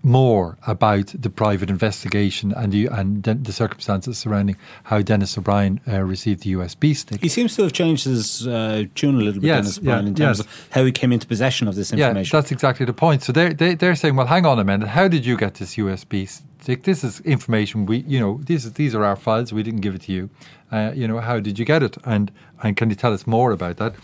more 0.04 0.58
about 0.66 1.06
the 1.18 1.30
private 1.30 1.70
investigation 1.70 2.52
and 2.52 2.72
the 2.72 2.86
and 2.86 3.22
the 3.22 3.52
circumstances 3.52 4.18
surrounding 4.18 4.56
how 4.84 5.00
Denis 5.00 5.36
O'Brien 5.38 5.80
uh, 5.88 6.02
received 6.02 6.42
the 6.42 6.52
USB 6.52 6.94
stick. 6.94 7.22
He 7.22 7.28
seems 7.28 7.56
to 7.56 7.62
have 7.62 7.72
changed 7.72 8.04
his 8.04 8.46
uh, 8.46 8.84
tune 8.94 9.14
a 9.14 9.18
little 9.18 9.40
bit, 9.40 9.48
Yes, 9.48 9.64
Denis 9.64 9.78
O'Brien, 9.78 10.04
yeah, 10.04 10.08
in 10.08 10.14
terms 10.14 10.38
yes. 10.38 10.46
of 10.46 10.68
how 10.70 10.84
he 10.84 10.92
came 10.92 11.12
into 11.12 11.26
possession 11.26 11.68
of 11.68 11.74
this 11.74 11.92
information. 11.92 12.36
Yeah, 12.36 12.40
that's 12.40 12.52
exactly 12.52 12.84
the 12.84 12.92
point. 12.92 13.22
So 13.22 13.32
they're 13.32 13.54
they, 13.54 13.74
they're 13.74 13.94
saying, 13.94 14.16
well, 14.16 14.26
hang 14.26 14.44
on 14.44 14.58
a 14.58 14.64
minute, 14.64 14.88
how 14.88 15.08
did 15.08 15.24
you 15.24 15.36
get 15.36 15.54
this 15.54 15.76
USB 15.76 16.28
stick? 16.28 16.82
This 16.82 17.02
is 17.02 17.20
information 17.20 17.86
we, 17.86 17.98
you 17.98 18.20
know, 18.20 18.40
these 18.44 18.70
these 18.74 18.94
are 18.94 19.04
our 19.04 19.16
files. 19.16 19.52
We 19.52 19.62
didn't 19.62 19.80
give 19.80 19.94
it 19.94 20.02
to 20.02 20.12
you. 20.12 20.30
Uh, 20.70 20.92
you 20.94 21.08
know, 21.08 21.18
how 21.20 21.40
did 21.40 21.58
you 21.58 21.64
get 21.64 21.82
it? 21.82 21.96
And 22.04 22.30
and 22.62 22.76
can 22.76 22.90
you 22.90 22.96
tell 22.96 23.12
us 23.12 23.26
more 23.26 23.52
about 23.52 23.78
that? 23.78 23.94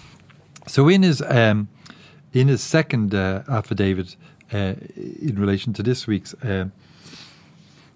So 0.66 0.88
in 0.88 1.02
his 1.02 1.22
um, 1.22 1.68
in 2.32 2.48
his 2.48 2.62
second 2.62 3.14
uh, 3.14 3.42
affidavit 3.48 4.16
in 4.52 5.36
relation 5.38 5.72
to 5.74 5.82
this 5.82 6.06
week's. 6.06 6.34
Uh, 6.34 6.66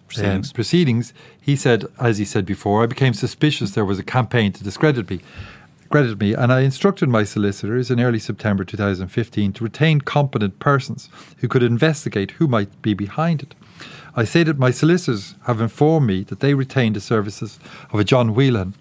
Proceedings. 0.06 0.48
um, 0.50 0.54
proceedings, 0.54 1.14
he 1.40 1.56
said, 1.56 1.86
as 1.98 2.18
he 2.18 2.24
said 2.24 2.46
before, 2.46 2.82
I 2.82 2.86
became 2.86 3.14
suspicious 3.14 3.72
there 3.72 3.84
was 3.84 3.98
a 3.98 4.04
campaign 4.04 4.52
to 4.52 4.62
discredit 4.62 5.10
me, 5.10 5.20
discredit 5.80 6.20
me, 6.20 6.34
and 6.34 6.52
I 6.52 6.60
instructed 6.60 7.08
my 7.08 7.24
solicitors 7.24 7.90
in 7.90 7.98
early 7.98 8.20
September 8.20 8.64
2015 8.64 9.52
to 9.54 9.64
retain 9.64 10.00
competent 10.00 10.58
persons 10.60 11.08
who 11.38 11.48
could 11.48 11.62
investigate 11.64 12.32
who 12.32 12.46
might 12.46 12.80
be 12.82 12.94
behind 12.94 13.42
it. 13.42 13.54
I 14.14 14.24
say 14.24 14.44
that 14.44 14.58
my 14.58 14.70
solicitors 14.70 15.34
have 15.46 15.60
informed 15.60 16.06
me 16.06 16.22
that 16.24 16.40
they 16.40 16.54
retained 16.54 16.94
the 16.94 17.00
services 17.00 17.58
of 17.92 17.98
a 17.98 18.04
John 18.04 18.34
Whelan, 18.34 18.74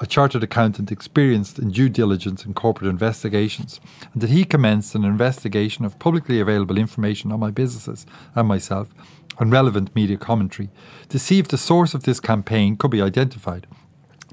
a 0.00 0.06
chartered 0.06 0.42
accountant 0.42 0.90
experienced 0.90 1.58
in 1.58 1.70
due 1.70 1.88
diligence 1.88 2.44
and 2.44 2.54
corporate 2.54 2.90
investigations, 2.90 3.80
and 4.12 4.22
that 4.22 4.30
he 4.30 4.44
commenced 4.44 4.94
an 4.94 5.04
investigation 5.04 5.84
of 5.84 5.98
publicly 5.98 6.40
available 6.40 6.78
information 6.78 7.30
on 7.30 7.40
my 7.40 7.50
businesses 7.50 8.06
and 8.34 8.48
myself 8.48 8.92
and 9.38 9.52
relevant 9.52 9.94
media 9.94 10.16
commentary 10.16 10.70
to 11.08 11.18
see 11.18 11.38
if 11.38 11.48
the 11.48 11.58
source 11.58 11.94
of 11.94 12.04
this 12.04 12.20
campaign 12.20 12.76
could 12.76 12.90
be 12.90 13.02
identified. 13.02 13.66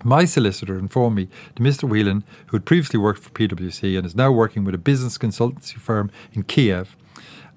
My 0.03 0.25
solicitor 0.25 0.80
informed 0.80 1.15
me 1.15 1.30
that 1.56 1.63
Mr. 1.63 1.88
Whelan, 1.88 2.24
who 2.48 2.58
had 2.58 2.65
previously 2.65 3.00
worked 3.00 3.22
for 3.22 3.30
PwC 3.30 3.98
and 3.98 4.06
is 4.06 4.15
now 4.15 4.32
working 4.32 4.63
with 4.63 4.74
a 4.74 4.80
business 4.80 5.18
consultancy 5.18 5.75
firm 5.75 6.10
in 6.34 6.44
Kiev, 6.44 6.96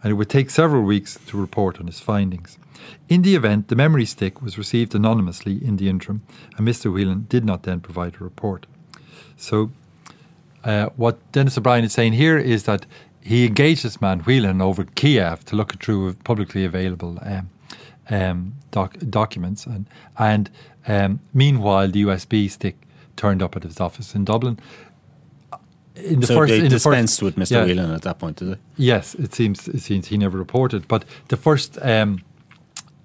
and 0.03 0.11
it 0.11 0.15
would 0.15 0.29
take 0.29 0.51
several 0.51 0.83
weeks 0.83 1.19
to 1.27 1.41
report 1.41 1.81
on 1.81 1.87
his 1.87 2.01
findings. 2.01 2.59
In 3.09 3.23
the 3.23 3.35
event, 3.35 3.69
the 3.69 3.77
memory 3.77 4.05
stick 4.05 4.43
was 4.43 4.57
received 4.59 4.95
anonymously 4.95 5.65
in 5.65 5.77
the 5.77 5.89
interim, 5.89 6.23
and 6.57 6.67
Mr. 6.67 6.93
Whelan 6.93 7.27
did 7.29 7.45
not 7.45 7.63
then 7.65 7.81
provide 7.81 8.17
a 8.21 8.25
report. 8.25 8.67
So, 9.37 9.71
uh, 10.65 10.89
what 10.97 11.19
Denis 11.33 11.59
O'Brien 11.59 11.85
is 11.85 11.93
saying 11.93 12.15
here 12.15 12.39
is 12.39 12.65
that 12.65 12.87
he 13.21 13.47
engaged 13.47 13.85
this 13.85 14.01
man 14.01 14.21
Whelan 14.21 14.61
over 14.61 14.85
Kiev 14.85 15.45
to 15.47 15.57
look 15.57 15.81
through 15.83 16.15
publicly 16.25 16.65
available 16.65 17.19
um, 17.23 17.51
um, 18.11 18.55
doc- 18.71 18.97
documents, 19.11 19.67
and 19.67 19.87
and 20.19 20.51
um, 20.87 21.21
meanwhile 21.33 21.89
the 21.91 22.03
USB 22.05 22.51
stick 22.51 22.77
turned 23.17 23.43
up 23.43 23.57
at 23.57 23.63
his 23.63 23.81
office 23.81 24.15
in 24.15 24.25
Dublin. 24.25 24.59
In 25.97 26.21
the 26.21 26.27
so 26.27 26.35
first, 26.35 26.51
they 26.51 26.57
in 26.59 26.65
the 26.65 26.71
first- 26.71 26.85
dispensed 26.85 27.23
with 27.23 27.37
Mr. 27.37 27.53
yeah. 27.53 27.65
Whelan 27.65 27.91
at 27.93 28.03
that 28.03 28.19
point, 28.19 28.37
did 28.37 28.51
they? 28.53 28.57
Yes, 28.77 29.15
it 29.15 29.35
seems 29.35 29.69
it 29.69 29.81
seems 29.81 30.09
he 30.09 30.19
never 30.19 30.37
reported. 30.37 30.89
But 30.89 31.05
the 31.29 31.37
first 31.37 31.79
um, 31.83 32.23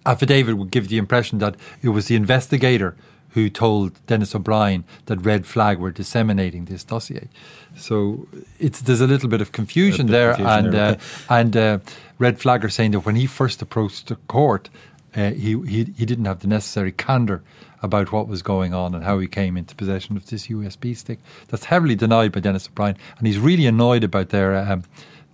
affidavit 0.05 0.57
would 0.57 0.71
give 0.71 0.87
the 0.87 0.97
impression 0.97 1.39
that 1.39 1.55
it 1.81 1.89
was 1.89 2.07
the 2.07 2.15
investigator 2.15 2.95
who 3.31 3.49
told 3.49 4.05
Denis 4.07 4.33
O'Brien 4.33 4.83
that 5.05 5.17
Red 5.17 5.45
Flag 5.45 5.77
were 5.77 5.91
disseminating 5.91 6.65
this 6.65 6.83
dossier. 6.83 7.27
So 7.75 8.27
it's 8.59 8.81
there's 8.81 9.01
a 9.01 9.07
little 9.07 9.29
bit 9.29 9.41
of 9.41 9.51
confusion 9.51 10.07
bit 10.07 10.11
there, 10.13 10.33
confusion 10.33 10.65
and 10.65 10.73
there, 10.73 10.91
uh, 10.91 11.33
and 11.33 11.57
uh, 11.57 11.79
Red 12.17 12.39
Flag 12.39 12.65
are 12.65 12.69
saying 12.69 12.91
that 12.91 13.01
when 13.01 13.15
he 13.15 13.27
first 13.27 13.61
approached 13.61 14.07
the 14.07 14.15
court, 14.15 14.69
uh, 15.15 15.31
he, 15.31 15.59
he 15.61 15.83
he 15.95 16.05
didn't 16.05 16.25
have 16.25 16.39
the 16.39 16.47
necessary 16.47 16.91
candor 16.91 17.43
about 17.81 18.11
what 18.11 18.27
was 18.27 18.41
going 18.41 18.73
on 18.73 18.93
and 18.93 19.03
how 19.03 19.19
he 19.19 19.27
came 19.27 19.55
into 19.55 19.75
possession 19.75 20.17
of 20.17 20.25
this 20.29 20.47
USB 20.47 20.97
stick. 20.97 21.19
That's 21.47 21.65
heavily 21.65 21.95
denied 21.95 22.31
by 22.31 22.41
Denis 22.41 22.67
O'Brien, 22.67 22.97
and 23.17 23.27
he's 23.27 23.39
really 23.39 23.65
annoyed 23.65 24.03
about 24.03 24.29
their. 24.29 24.55
Um, 24.55 24.83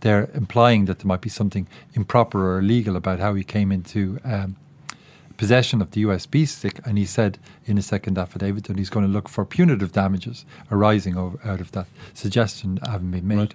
they're 0.05 0.29
implying 0.35 0.85
that 0.85 0.99
there 0.99 1.07
might 1.07 1.21
be 1.21 1.29
something 1.29 1.67
improper 1.95 2.47
or 2.47 2.59
illegal 2.59 2.95
about 2.95 3.17
how 3.17 3.33
he 3.33 3.43
came 3.43 3.71
into 3.71 4.19
um, 4.23 4.55
possession 5.35 5.81
of 5.81 5.89
the 5.91 6.03
USB 6.03 6.47
stick, 6.47 6.79
and 6.85 6.99
he 6.99 7.07
said 7.07 7.39
in 7.65 7.75
his 7.75 7.87
second 7.87 8.15
affidavit 8.15 8.65
that 8.65 8.77
he's 8.77 8.91
going 8.91 9.03
to 9.03 9.11
look 9.11 9.27
for 9.27 9.43
punitive 9.45 9.93
damages 9.93 10.45
arising 10.71 11.17
over, 11.17 11.39
out 11.43 11.59
of 11.59 11.71
that 11.71 11.87
suggestion 12.13 12.77
having 12.83 13.09
been 13.09 13.27
made. 13.27 13.39
Right. 13.39 13.53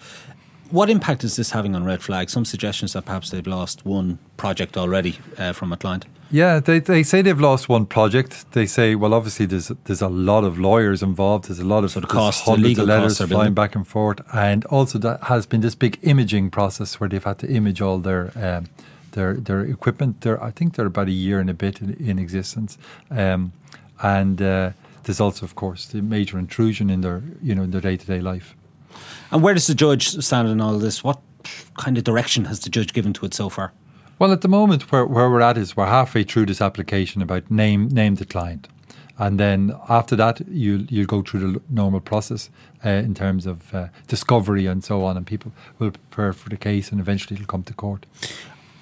What 0.73 0.90
impact 0.90 1.23
is 1.23 1.37
this 1.37 1.52
having 1.52 1.76
on 1.76 1.85
Red 1.85 2.02
Flag? 2.02 2.28
Some 2.28 2.45
suggestions 2.45 2.95
that 2.95 3.04
perhaps 3.04 3.30
they've 3.30 3.47
lost 3.47 3.87
one 3.87 4.19
project 4.37 4.76
already 4.76 5.21
uh, 5.38 5.52
from 5.52 5.73
a 5.73 5.76
client. 5.76 6.04
Yeah, 6.30 6.60
they, 6.60 6.78
they 6.78 7.02
say 7.02 7.22
they've 7.22 7.40
lost 7.40 7.68
one 7.68 7.87
project. 7.87 8.52
They 8.52 8.66
say, 8.66 8.94
well, 8.94 9.14
obviously 9.14 9.46
there's 9.46 9.68
there's 9.84 10.02
a 10.02 10.08
lot 10.08 10.44
of 10.44 10.58
lawyers 10.58 11.02
involved. 11.02 11.49
There's 11.49 11.58
a 11.58 11.64
lot 11.64 11.82
of 11.82 11.90
So 11.90 12.00
the 12.00 12.06
costs, 12.06 12.44
the 12.44 12.52
hundreds 12.52 12.68
legal 12.68 12.82
of 12.84 12.88
letters 12.88 13.18
flying 13.18 13.54
back 13.54 13.75
and 13.75 13.87
forth, 13.87 14.20
and 14.32 14.64
also 14.66 14.99
that 14.99 15.25
has 15.25 15.46
been 15.46 15.60
this 15.60 15.75
big 15.75 15.99
imaging 16.02 16.50
process 16.50 17.00
where 17.00 17.08
they've 17.08 17.25
had 17.25 17.38
to 17.40 17.49
image 17.49 17.80
all 17.80 17.99
their 17.99 18.30
um, 18.37 18.68
their 19.12 19.34
their 19.34 19.62
equipment. 19.62 20.20
They're, 20.20 20.42
I 20.42 20.52
think 20.52 20.76
they're 20.76 20.87
about 20.87 21.08
a 21.08 21.12
year 21.12 21.40
and 21.40 21.50
a 21.50 21.54
bit 21.54 21.80
in, 21.80 21.94
in 21.94 22.18
existence, 22.18 22.78
um, 23.10 23.52
and 24.00 24.40
uh, 24.40 24.70
there's 25.04 25.20
also, 25.20 25.44
of 25.44 25.56
course, 25.56 25.87
the 25.87 26.00
major 26.00 26.38
intrusion 26.38 26.90
in 26.90 27.00
their 27.00 27.22
you 27.42 27.56
know 27.56 27.64
in 27.64 27.72
their 27.72 27.80
day 27.80 27.96
to 27.96 28.06
day 28.06 28.20
life. 28.20 28.54
And 29.32 29.42
where 29.42 29.54
does 29.54 29.66
the 29.66 29.75
judge 29.75 30.10
stand 30.22 30.49
in 30.49 30.60
all 30.60 30.78
this? 30.78 31.02
What 31.02 31.20
kind 31.76 31.99
of 31.99 32.04
direction 32.04 32.44
has 32.44 32.60
the 32.60 32.70
judge 32.70 32.92
given 32.92 33.12
to 33.14 33.26
it 33.26 33.34
so 33.34 33.49
far? 33.49 33.72
Well, 34.21 34.33
at 34.33 34.43
the 34.43 34.49
moment, 34.49 34.93
where, 34.93 35.07
where 35.07 35.31
we're 35.31 35.41
at 35.41 35.57
is 35.57 35.79
we're 35.79 35.87
halfway 35.87 36.25
through 36.25 36.45
this 36.45 36.61
application 36.61 37.23
about 37.23 37.50
name 37.50 37.89
name 37.89 38.17
the 38.17 38.27
client, 38.27 38.69
and 39.17 39.41
then 39.41 39.75
after 39.89 40.15
that, 40.15 40.47
you 40.47 40.87
you'll 40.91 41.07
go 41.07 41.23
through 41.23 41.41
the 41.53 41.62
normal 41.71 42.00
process 42.00 42.50
uh, 42.85 42.91
in 42.91 43.15
terms 43.15 43.47
of 43.47 43.75
uh, 43.75 43.89
discovery 44.09 44.67
and 44.67 44.85
so 44.85 45.05
on, 45.05 45.17
and 45.17 45.27
people 45.27 45.53
will 45.79 45.93
prepare 45.93 46.35
for 46.35 46.50
the 46.50 46.59
case, 46.59 46.93
and 46.93 47.00
eventually 47.00 47.35
it'll 47.37 47.47
come 47.47 47.62
to 47.62 47.73
court. 47.73 48.05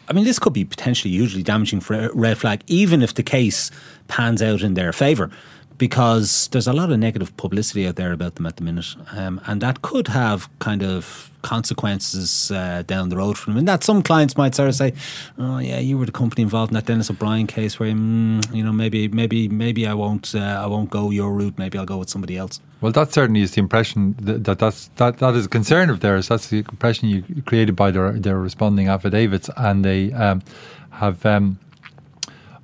I 0.09 0.13
mean, 0.13 0.25
this 0.25 0.41
could 0.41 0.55
be 0.55 0.65
potentially 0.65 1.15
hugely 1.15 1.45
damaging 1.45 1.83
for 1.83 2.11
Red 2.15 2.39
Flag, 2.39 2.65
even 2.67 3.01
if 3.01 3.15
the 3.15 3.23
case 3.23 3.71
pans 4.09 4.43
out 4.43 4.63
in 4.63 4.75
their 4.75 4.93
favour, 4.93 5.31
because 5.79 6.49
there's 6.49 6.67
a 6.67 6.73
lot 6.73 6.91
of 6.91 6.99
negative 6.99 7.37
publicity 7.37 7.87
out 7.87 7.97
there 7.97 8.13
about 8.13 8.35
them 8.35 8.47
at 8.47 8.57
the 8.57 8.65
minute, 8.65 8.97
um, 9.13 9.41
and 9.47 9.61
that 9.63 9.81
could 9.83 10.09
have 10.09 10.49
kind 10.59 10.83
of 10.83 11.31
consequences 11.43 12.51
uh, 12.51 12.83
down 12.87 13.09
the 13.09 13.17
road 13.17 13.39
for 13.39 13.51
them. 13.51 13.59
And 13.59 13.69
that 13.69 13.85
some 13.85 14.03
clients 14.03 14.37
might 14.37 14.55
sort 14.55 14.69
of 14.69 14.75
say, 14.75 14.93
"Oh, 15.39 15.59
yeah, 15.59 15.79
you 15.79 15.97
were 15.97 16.07
the 16.07 16.13
company 16.13 16.43
involved 16.43 16.73
in 16.73 16.75
that 16.75 16.87
Denis 16.87 17.11
O'Brien 17.11 17.47
case, 17.47 17.79
where 17.79 17.91
mm, 17.91 18.55
you 18.55 18.65
know 18.65 18.73
maybe, 18.73 19.09
maybe, 19.09 19.49
maybe 19.49 19.87
I 19.87 19.95
won't, 19.95 20.35
uh, 20.35 20.39
I 20.39 20.67
won't 20.67 20.91
go 20.91 21.11
your 21.11 21.33
route. 21.33 21.59
Maybe 21.59 21.79
I'll 21.79 21.87
go 21.87 21.99
with 21.99 22.11
somebody 22.11 22.37
else." 22.37 22.61
Well, 22.81 22.93
that 22.93 23.13
certainly 23.13 23.43
is 23.43 23.53
the 23.53 23.61
impression 23.61 24.15
that, 24.21 24.45
that 24.45 24.59
that's 24.59 24.89
that, 24.97 25.19
that 25.19 25.35
is 25.35 25.47
a 25.47 25.49
concern 25.49 25.91
of 25.91 26.01
theirs. 26.01 26.29
That's 26.29 26.49
the 26.49 26.59
impression 26.59 27.09
you 27.09 27.23
created 27.43 27.77
by 27.77 27.91
their 27.93 28.13
their 28.13 28.39
responding 28.39 28.89
affidavits, 28.89 29.49
and 29.57 29.85
they 29.85 30.13
um, 30.13 30.43
have 30.91 31.25
um, 31.25 31.59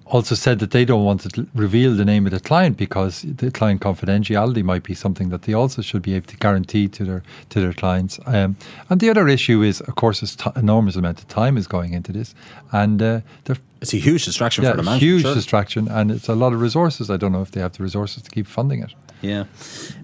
also 0.06 0.34
said 0.34 0.58
that 0.58 0.70
they 0.70 0.84
don't 0.84 1.04
want 1.04 1.20
to 1.22 1.46
reveal 1.54 1.94
the 1.94 2.04
name 2.04 2.26
of 2.26 2.32
the 2.32 2.40
client 2.40 2.76
because 2.76 3.22
the 3.22 3.50
client 3.50 3.80
confidentiality 3.80 4.62
might 4.62 4.82
be 4.82 4.94
something 4.94 5.30
that 5.30 5.42
they 5.42 5.54
also 5.54 5.82
should 5.82 6.02
be 6.02 6.14
able 6.14 6.26
to 6.26 6.36
guarantee 6.36 6.88
to 6.88 7.04
their 7.04 7.22
to 7.50 7.60
their 7.60 7.72
clients. 7.72 8.20
Um, 8.26 8.56
and 8.88 9.00
the 9.00 9.10
other 9.10 9.28
issue 9.28 9.62
is, 9.62 9.80
of 9.80 9.94
course, 9.94 10.20
this 10.20 10.36
t- 10.36 10.50
enormous 10.56 10.96
amount 10.96 11.20
of 11.20 11.28
time 11.28 11.56
is 11.56 11.66
going 11.66 11.94
into 11.94 12.12
this, 12.12 12.34
and 12.72 13.02
uh, 13.02 13.20
It's 13.80 13.94
a 13.94 13.98
huge 13.98 14.24
distraction 14.24 14.64
for 14.64 14.76
the 14.76 14.82
yeah, 14.82 14.98
huge 14.98 15.22
sure. 15.22 15.34
distraction, 15.34 15.88
and 15.88 16.10
it's 16.10 16.28
a 16.28 16.34
lot 16.34 16.52
of 16.52 16.60
resources. 16.60 17.10
I 17.10 17.16
don't 17.16 17.32
know 17.32 17.42
if 17.42 17.50
they 17.50 17.60
have 17.60 17.72
the 17.72 17.82
resources 17.82 18.22
to 18.22 18.30
keep 18.30 18.46
funding 18.46 18.82
it. 18.82 18.94
Yeah. 19.22 19.44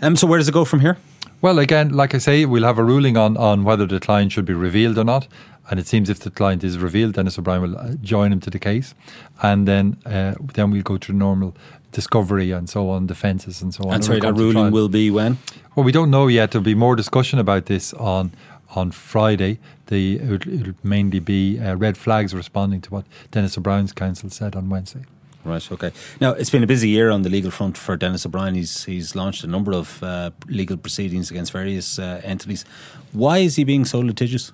Um, 0.03 0.17
so 0.17 0.27
where 0.27 0.39
does 0.39 0.49
it 0.49 0.53
go 0.53 0.65
from 0.65 0.81
here? 0.81 0.97
Well, 1.43 1.59
again, 1.59 1.91
like 1.91 2.15
I 2.15 2.19
say, 2.19 2.45
we'll 2.45 2.65
have 2.65 2.79
a 2.79 2.85
ruling 2.85 3.17
on, 3.17 3.37
on 3.37 3.65
whether 3.65 3.87
the 3.87 3.99
client 3.99 4.33
should 4.33 4.45
be 4.45 4.53
revealed 4.53 4.99
or 4.99 5.05
not. 5.05 5.27
And 5.71 5.79
it 5.79 5.87
seems 5.87 6.11
if 6.11 6.19
the 6.19 6.31
client 6.31 6.65
is 6.65 6.79
revealed, 6.79 7.15
Denis 7.15 7.39
O'Brien 7.39 7.63
will 7.63 7.79
uh, 7.79 7.93
join 8.03 8.33
him 8.33 8.41
to 8.41 8.51
the 8.51 8.59
case, 8.59 8.93
and 9.41 9.69
then 9.69 9.97
uh, 10.05 10.35
then 10.55 10.73
we'll 10.73 10.83
go 10.83 10.99
to 10.99 11.13
normal 11.13 11.55
discovery 11.93 12.51
and 12.51 12.69
so 12.69 12.91
on, 12.91 13.07
defences 13.07 13.63
and 13.63 13.73
so 13.73 13.85
on. 13.85 13.95
And 13.95 14.05
sorry, 14.05 14.21
that 14.21 14.35
ruling 14.35 14.55
trial. 14.55 14.71
will 14.71 14.89
be 14.89 15.11
when? 15.11 15.39
Well, 15.77 15.85
we 15.85 15.93
don't 15.93 16.11
know 16.11 16.27
yet. 16.27 16.51
There'll 16.51 16.65
be 16.65 16.75
more 16.75 16.97
discussion 16.97 17.39
about 17.39 17.67
this 17.67 17.95
on 17.95 18.33
on 18.75 18.91
Friday. 18.91 19.59
The 19.87 20.17
it'll, 20.17 20.53
it'll 20.53 20.75
mainly 20.83 21.21
be 21.21 21.61
uh, 21.61 21.77
red 21.77 21.97
flags 21.97 22.35
responding 22.35 22.81
to 22.83 22.91
what 22.91 23.05
Denis 23.31 23.57
O'Brien's 23.57 23.93
counsel 23.93 24.31
said 24.31 24.57
on 24.57 24.69
Wednesday. 24.69 25.05
Right. 25.45 25.73
Okay. 25.73 25.93
Now 26.21 26.33
it's 26.33 26.51
been 26.51 26.63
a 26.63 26.67
busy 26.67 26.89
year 26.89 27.11
on 27.11 27.23
the 27.23 27.31
legal 27.31 27.51
front 27.51 27.79
for 27.79 27.97
Denis 27.97 28.27
O'Brien. 28.27 28.55
He's 28.55 28.85
he's 28.85 29.15
launched 29.15 29.45
a 29.45 29.47
number 29.47 29.73
of 29.73 30.03
uh, 30.03 30.31
legal 30.49 30.77
proceedings 30.77 31.31
against 31.31 31.53
various 31.53 31.99
uh, 31.99 32.21
entities. 32.25 32.65
Why 33.13 33.39
is 33.39 33.57
he 33.57 33.65
being 33.65 33.85
so 33.85 34.01
litigious? 34.01 34.53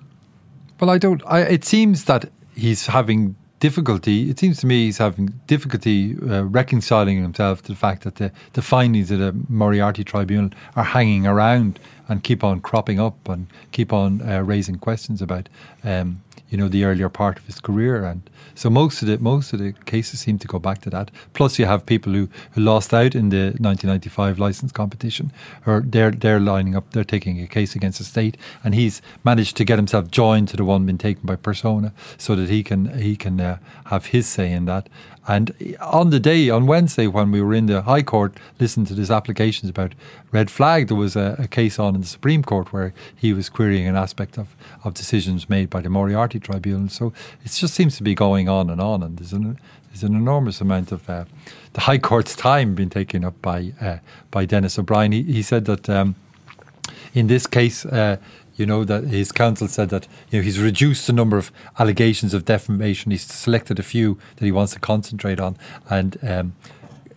Well, 0.79 0.89
I 0.89 0.97
don't. 0.97 1.21
I, 1.25 1.41
it 1.41 1.65
seems 1.65 2.05
that 2.05 2.29
he's 2.55 2.87
having 2.87 3.35
difficulty. 3.59 4.29
It 4.29 4.37
seems 4.37 4.59
to 4.59 4.67
me 4.67 4.85
he's 4.85 4.99
having 4.99 5.27
difficulty 5.47 6.15
uh, 6.29 6.43
reconciling 6.43 7.21
himself 7.21 7.63
to 7.63 7.69
the 7.69 7.75
fact 7.77 8.03
that 8.03 8.15
the, 8.15 8.31
the 8.53 8.61
findings 8.61 9.09
of 9.09 9.19
the 9.19 9.35
Moriarty 9.49 10.03
Tribunal 10.03 10.51
are 10.75 10.83
hanging 10.83 11.25
around 11.25 11.79
and 12.07 12.23
keep 12.23 12.43
on 12.43 12.61
cropping 12.61 12.99
up 12.99 13.27
and 13.27 13.47
keep 13.71 13.91
on 13.91 14.21
uh, 14.21 14.41
raising 14.41 14.75
questions 14.75 15.21
about 15.21 15.49
um, 15.83 16.21
you 16.49 16.57
know 16.57 16.67
the 16.67 16.83
earlier 16.83 17.09
part 17.09 17.37
of 17.37 17.45
his 17.45 17.59
career. 17.59 18.03
And 18.03 18.29
so 18.55 18.69
most 18.69 19.01
of 19.01 19.07
the 19.07 19.17
most 19.17 19.53
of 19.53 19.59
the 19.59 19.73
cases 19.85 20.19
seem 20.19 20.39
to 20.39 20.47
go 20.47 20.59
back 20.59 20.81
to 20.81 20.89
that. 20.89 21.11
Plus 21.33 21.59
you 21.59 21.65
have 21.65 21.85
people 21.85 22.13
who, 22.13 22.29
who 22.51 22.61
lost 22.61 22.93
out 22.93 23.15
in 23.15 23.29
the 23.29 23.55
1995 23.59 24.39
license 24.39 24.71
competition 24.71 25.31
or 25.65 25.83
they're 25.85 26.11
they're 26.11 26.39
lining 26.39 26.75
up 26.75 26.91
they're 26.91 27.03
taking 27.03 27.41
a 27.41 27.47
case 27.47 27.75
against 27.75 27.99
the 27.99 28.05
state 28.05 28.37
and 28.63 28.75
he's 28.75 29.01
managed 29.23 29.57
to 29.57 29.65
get 29.65 29.77
himself 29.77 30.09
joined 30.09 30.47
to 30.49 30.57
the 30.57 30.63
one 30.63 30.85
being 30.85 30.97
taken 30.97 31.23
by 31.25 31.35
persona 31.35 31.93
so 32.17 32.35
that 32.35 32.49
he 32.49 32.63
can 32.63 32.97
he 32.97 33.15
can 33.15 33.39
uh, 33.39 33.57
have 33.85 34.07
his 34.07 34.27
say 34.27 34.51
in 34.51 34.65
that 34.65 34.89
and 35.27 35.75
on 35.81 36.09
the 36.09 36.19
day, 36.19 36.49
on 36.49 36.67
Wednesday, 36.67 37.05
when 37.05 37.31
we 37.31 37.41
were 37.41 37.53
in 37.53 37.65
the 37.65 37.81
High 37.81 38.01
Court 38.01 38.33
listening 38.59 38.85
to 38.85 38.93
these 38.93 39.11
applications 39.11 39.69
about 39.69 39.93
red 40.31 40.49
flag, 40.49 40.87
there 40.87 40.95
was 40.95 41.17
a, 41.17 41.35
a, 41.37 41.47
case 41.47 41.79
on 41.79 41.95
in 41.95 42.01
the 42.01 42.07
Supreme 42.07 42.43
Court 42.43 42.71
where 42.71 42.93
he 43.13 43.33
was 43.33 43.49
querying 43.49 43.87
an 43.87 43.97
aspect 43.97 44.37
of, 44.37 44.55
of 44.85 44.93
decisions 44.93 45.49
made 45.49 45.69
by 45.69 45.81
the 45.81 45.89
Moriarty 45.89 46.39
Tribunal. 46.39 46.87
So 46.87 47.11
it 47.43 47.51
just 47.51 47.73
seems 47.73 47.97
to 47.97 48.03
be 48.03 48.15
going 48.15 48.47
on 48.47 48.69
and 48.69 48.79
on, 48.79 49.03
and 49.03 49.17
there's 49.17 49.33
an, 49.33 49.59
there's 49.89 50.03
an 50.03 50.15
enormous 50.15 50.61
amount 50.61 50.93
of 50.93 51.09
uh, 51.09 51.25
the 51.73 51.81
High 51.81 51.97
Court's 51.97 52.35
time 52.35 52.73
being 52.73 52.89
taken 52.89 53.25
up 53.25 53.41
by 53.41 53.73
uh, 53.81 53.97
by 54.31 54.45
Denis 54.45 54.79
O'Brien. 54.79 55.11
He, 55.11 55.23
he 55.23 55.41
said 55.41 55.65
that. 55.65 55.89
Um, 55.89 56.15
in 57.13 57.27
this 57.27 57.47
case, 57.47 57.83
uh, 57.85 58.17
you 58.57 58.65
know 58.65 58.83
that 58.83 59.05
his 59.05 59.31
counsel 59.31 59.67
said 59.67 59.89
that 59.89 60.07
you 60.29 60.39
know 60.39 60.43
he's 60.43 60.59
reduced 60.59 61.07
the 61.07 61.13
number 61.13 61.37
of 61.37 61.51
allegations 61.79 62.33
of 62.33 62.45
defamation. 62.45 63.11
He's 63.11 63.23
selected 63.23 63.79
a 63.79 63.83
few 63.83 64.17
that 64.35 64.45
he 64.45 64.51
wants 64.51 64.73
to 64.73 64.79
concentrate 64.79 65.39
on, 65.39 65.57
and. 65.89 66.17
Um, 66.23 66.55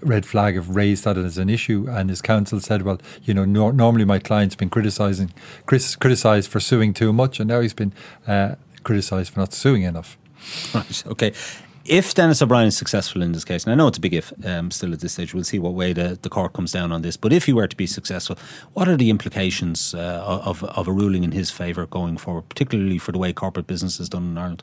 Red 0.02 0.25
Flag 0.25 0.54
have 0.54 0.75
raised 0.75 1.04
that 1.04 1.18
as 1.18 1.37
an 1.37 1.50
issue, 1.50 1.87
and 1.87 2.09
his 2.09 2.23
counsel 2.23 2.59
said, 2.59 2.80
"Well, 2.80 2.99
you 3.23 3.35
know, 3.35 3.44
normally 3.44 4.06
my 4.06 4.18
client's 4.18 4.56
been 4.56 4.70
criticizing, 4.70 5.30
criticized 5.66 6.50
for 6.50 6.59
suing 6.59 6.94
too 6.94 7.12
much, 7.12 7.38
and 7.38 7.47
now 7.50 7.61
he's 7.61 7.75
been 7.75 7.92
uh, 8.26 8.54
criticized 8.82 9.35
for 9.35 9.40
not 9.40 9.52
suing 9.52 9.82
enough." 9.82 10.16
Right. 10.75 11.06
Okay 11.06 11.35
if 11.90 12.14
Denis 12.14 12.40
O'Brien 12.40 12.68
is 12.68 12.76
successful 12.76 13.20
in 13.20 13.32
this 13.32 13.44
case, 13.44 13.64
and 13.64 13.73
I 13.73 13.75
know 13.75 13.88
it's 13.88 13.99
a 13.99 14.00
big 14.00 14.14
if 14.14 14.32
um, 14.47 14.70
still 14.70 14.92
at 14.92 15.00
this 15.00 15.14
stage, 15.14 15.35
we'll 15.35 15.42
see 15.42 15.59
what 15.59 15.75
way 15.75 15.92
the, 15.92 16.16
the 16.23 16.28
court 16.28 16.52
comes 16.52 16.70
down 16.70 16.92
on 16.92 17.02
this. 17.02 17.16
But 17.16 17.32
if 17.32 17.47
he 17.47 17.52
were 17.52 17.66
to 17.66 17.76
be 17.76 17.88
successful, 17.88 18.38
what 18.75 18.88
are 18.88 18.97
the 18.97 19.11
implications 19.11 19.92
uh, 19.92 20.23
of, 20.44 20.62
of 20.62 20.87
a 20.87 20.92
ruling 20.92 21.25
in 21.25 21.32
his 21.32 21.50
favour 21.50 21.87
going 21.87 22.16
forward, 22.16 22.49
particularly 22.49 22.99
for 22.99 23.11
the 23.11 23.18
way 23.18 23.32
corporate 23.32 23.66
business 23.66 23.99
is 23.99 24.09
done 24.09 24.23
in 24.23 24.38
Ireland? 24.38 24.62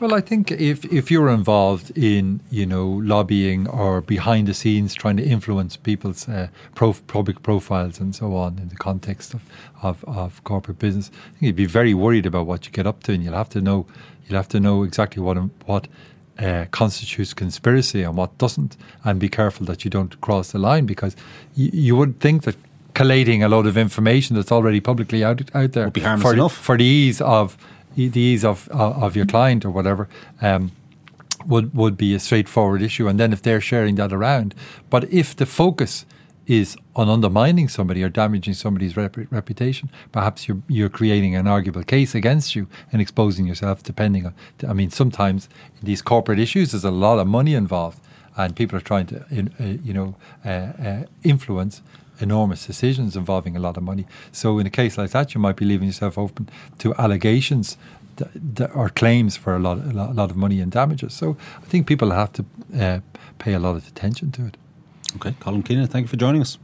Well, 0.00 0.14
I 0.14 0.22
think 0.22 0.50
if, 0.50 0.84
if 0.86 1.10
you're 1.10 1.28
involved 1.28 1.96
in 1.96 2.40
you 2.50 2.64
know 2.64 2.88
lobbying 2.88 3.68
or 3.68 4.00
behind 4.00 4.48
the 4.48 4.54
scenes 4.54 4.94
trying 4.94 5.18
to 5.18 5.22
influence 5.22 5.76
people's 5.76 6.26
uh, 6.26 6.48
prof- 6.74 7.06
public 7.06 7.42
profiles 7.42 8.00
and 8.00 8.14
so 8.14 8.34
on 8.34 8.58
in 8.58 8.68
the 8.68 8.76
context 8.76 9.34
of, 9.34 9.42
of, 9.82 10.02
of 10.06 10.42
corporate 10.44 10.78
business, 10.78 11.10
I 11.12 11.30
think 11.32 11.42
you'd 11.42 11.56
be 11.56 11.66
very 11.66 11.92
worried 11.92 12.24
about 12.24 12.46
what 12.46 12.64
you 12.64 12.72
get 12.72 12.86
up 12.86 13.02
to, 13.02 13.12
and 13.12 13.22
you'll 13.22 13.34
have 13.34 13.50
to 13.50 13.60
know 13.60 13.86
you'll 14.26 14.38
have 14.38 14.48
to 14.48 14.60
know 14.60 14.82
exactly 14.82 15.22
what 15.22 15.36
what 15.66 15.86
uh, 16.38 16.64
constitutes 16.70 17.34
conspiracy 17.34 18.02
and 18.02 18.16
what 18.16 18.36
doesn't, 18.38 18.76
and 19.04 19.20
be 19.20 19.28
careful 19.28 19.66
that 19.66 19.84
you 19.84 19.90
don't 19.90 20.20
cross 20.20 20.52
the 20.52 20.58
line 20.58 20.86
because 20.86 21.14
y- 21.56 21.70
you 21.72 21.96
would 21.96 22.20
think 22.20 22.42
that 22.44 22.56
collating 22.94 23.42
a 23.42 23.48
lot 23.48 23.66
of 23.66 23.76
information 23.76 24.36
that's 24.36 24.52
already 24.52 24.80
publicly 24.80 25.24
out 25.24 25.40
out 25.54 25.72
there 25.72 25.86
for, 26.22 26.34
the, 26.34 26.48
for 26.48 26.76
the 26.76 26.84
ease 26.84 27.20
of 27.20 27.56
the 27.96 28.20
ease 28.20 28.44
of 28.44 28.68
of 28.70 29.16
your 29.16 29.26
client 29.26 29.64
or 29.64 29.70
whatever. 29.70 30.08
Um, 30.40 30.72
would 31.46 31.74
would 31.74 31.96
be 31.96 32.14
a 32.14 32.20
straightforward 32.20 32.82
issue, 32.82 33.08
and 33.08 33.18
then 33.18 33.32
if 33.32 33.42
they're 33.42 33.60
sharing 33.60 33.96
that 33.96 34.12
around, 34.12 34.54
but 34.90 35.12
if 35.12 35.34
the 35.34 35.44
focus 35.46 36.06
is 36.52 36.76
on 36.94 37.08
undermining 37.08 37.68
somebody 37.68 38.02
or 38.02 38.10
damaging 38.10 38.54
somebody's 38.54 38.96
rep- 38.96 39.16
reputation, 39.30 39.90
perhaps 40.12 40.46
you're 40.46 40.62
you're 40.68 40.88
creating 40.90 41.34
an 41.34 41.46
arguable 41.46 41.82
case 41.82 42.14
against 42.14 42.54
you 42.54 42.66
and 42.92 43.00
exposing 43.00 43.46
yourself. 43.46 43.82
Depending 43.82 44.26
on, 44.26 44.34
I 44.68 44.74
mean, 44.74 44.90
sometimes 44.90 45.48
these 45.82 46.02
corporate 46.02 46.38
issues, 46.38 46.72
there's 46.72 46.84
a 46.84 46.90
lot 46.90 47.18
of 47.18 47.26
money 47.26 47.54
involved, 47.54 48.00
and 48.36 48.54
people 48.54 48.76
are 48.78 48.82
trying 48.82 49.06
to, 49.06 49.16
uh, 49.20 49.64
you 49.88 49.94
know, 49.94 50.14
uh, 50.44 50.48
uh, 50.48 51.02
influence 51.22 51.82
enormous 52.20 52.66
decisions 52.66 53.16
involving 53.16 53.56
a 53.56 53.58
lot 53.58 53.76
of 53.76 53.82
money. 53.82 54.06
So 54.30 54.58
in 54.60 54.66
a 54.66 54.70
case 54.70 54.96
like 54.96 55.10
that, 55.10 55.34
you 55.34 55.40
might 55.40 55.56
be 55.56 55.64
leaving 55.64 55.88
yourself 55.88 56.16
open 56.16 56.48
to 56.78 56.94
allegations 56.94 57.76
or 58.74 58.90
claims 58.90 59.36
for 59.36 59.56
a 59.56 59.58
lot, 59.58 59.78
a 59.78 59.92
lot, 59.92 60.30
of 60.30 60.36
money 60.36 60.60
and 60.60 60.70
damages. 60.70 61.14
So 61.14 61.36
I 61.62 61.66
think 61.66 61.86
people 61.86 62.10
have 62.10 62.32
to 62.34 62.44
uh, 62.78 63.00
pay 63.38 63.54
a 63.54 63.58
lot 63.58 63.74
of 63.76 63.88
attention 63.88 64.30
to 64.32 64.46
it. 64.46 64.56
Okay, 65.16 65.32
Colm 65.40 65.64
Keena, 65.64 65.86
thank 65.86 66.04
you 66.04 66.08
for 66.08 66.16
joining 66.16 66.40
us. 66.40 66.58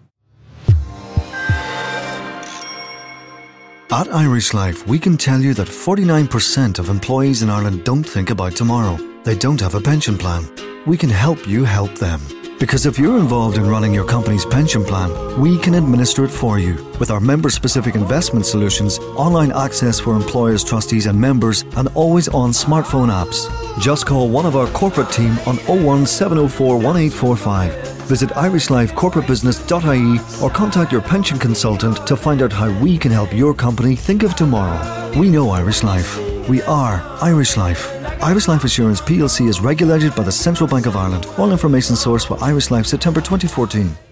At 3.91 4.13
Irish 4.13 4.53
Life, 4.53 4.87
we 4.87 4.99
can 4.99 5.17
tell 5.17 5.41
you 5.41 5.55
that 5.55 5.67
49% 5.67 6.79
of 6.79 6.91
employees 6.91 7.43
in 7.43 7.49
Ireland 7.49 7.85
don't 7.85 8.05
think 8.05 8.29
about 8.29 8.55
tomorrow. 8.55 8.99
They 9.25 9.35
don't 9.35 9.61
have 9.61 9.75
a 9.75 9.81
pension 9.81 10.19
plan. 10.19 10.47
We 10.87 10.97
can 10.99 11.09
help 11.09 11.49
you 11.49 11.65
help 11.65 11.95
them. 11.97 12.21
Because 12.59 12.87
if 12.87 12.99
you're 12.99 13.19
involved 13.19 13.57
in 13.57 13.67
running 13.67 13.95
your 13.95 14.05
company's 14.05 14.45
pension 14.45 14.85
plan, 14.85 15.41
we 15.41 15.59
can 15.59 15.75
administer 15.75 16.25
it 16.25 16.31
for 16.31 16.59
you 16.59 16.75
with 17.01 17.11
our 17.11 17.21
member 17.21 17.49
specific 17.49 17.95
investment 17.95 18.45
solutions, 18.45 18.99
online 19.17 19.53
access 19.53 19.99
for 19.99 20.15
employers, 20.15 20.63
trustees, 20.63 21.07
and 21.07 21.19
members, 21.19 21.63
and 21.77 21.89
always 21.95 22.29
on 22.29 22.51
smartphone 22.51 23.11
apps. 23.11 23.49
Just 23.81 24.07
call 24.07 24.29
one 24.29 24.45
of 24.45 24.55
our 24.55 24.67
corporate 24.69 25.11
team 25.11 25.33
on 25.47 25.57
01704 25.67 26.77
1845 26.77 27.98
Visit 28.09 28.31
irishlifecorporatebusiness.ie 28.31 30.43
or 30.43 30.51
contact 30.51 30.91
your 30.91 31.03
pension 31.03 31.39
consultant 31.39 32.07
to 32.07 32.17
find 32.17 32.43
out 32.43 32.53
how 32.53 32.71
we 32.81 32.97
can 32.97 33.13
help 33.13 33.35
your 33.35 33.55
company 33.55 33.95
think 33.95 34.23
of 34.23 34.35
tomorrow. 34.35 35.13
We 35.19 35.29
know 35.29 35.51
Irish 35.51 35.83
Life. 35.83 36.19
We 36.49 36.63
are 36.63 37.03
Irish 37.21 37.59
Life. 37.59 37.93
Irish 38.23 38.49
Life 38.49 38.65
Assurance 38.65 39.03
plc 39.03 39.47
is 39.47 39.61
regulated 39.61 40.15
by 40.15 40.23
the 40.23 40.33
Central 40.33 40.69
Bank 40.69 40.87
of 40.87 40.97
Ireland. 40.97 41.27
All 41.37 41.53
information 41.53 41.95
sourced 41.95 42.27
for 42.27 42.43
Irish 42.43 42.71
Life 42.71 42.87
September 42.87 43.21
2014. 43.21 44.08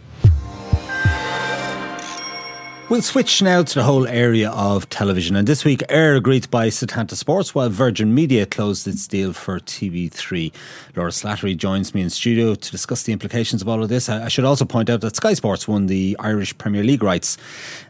We'll 2.88 3.02
switch 3.02 3.42
now 3.42 3.64
to 3.64 3.74
the 3.74 3.82
whole 3.82 4.06
area 4.06 4.48
of 4.50 4.88
television. 4.90 5.34
And 5.34 5.48
this 5.48 5.64
week, 5.64 5.80
Eir 5.88 6.16
agreed 6.16 6.44
to 6.44 6.48
buy 6.48 6.68
Setanta 6.68 7.16
Sports 7.16 7.52
while 7.52 7.68
Virgin 7.68 8.14
Media 8.14 8.46
closed 8.46 8.86
its 8.86 9.08
deal 9.08 9.32
for 9.32 9.58
TV3. 9.58 10.52
Laura 10.94 11.10
Slattery 11.10 11.56
joins 11.56 11.96
me 11.96 12.02
in 12.02 12.10
studio 12.10 12.54
to 12.54 12.70
discuss 12.70 13.02
the 13.02 13.12
implications 13.12 13.60
of 13.60 13.68
all 13.68 13.82
of 13.82 13.88
this. 13.88 14.08
I 14.08 14.28
should 14.28 14.44
also 14.44 14.64
point 14.64 14.88
out 14.88 15.00
that 15.00 15.16
Sky 15.16 15.34
Sports 15.34 15.66
won 15.66 15.86
the 15.86 16.16
Irish 16.20 16.56
Premier 16.58 16.84
League 16.84 17.02
rights, 17.02 17.36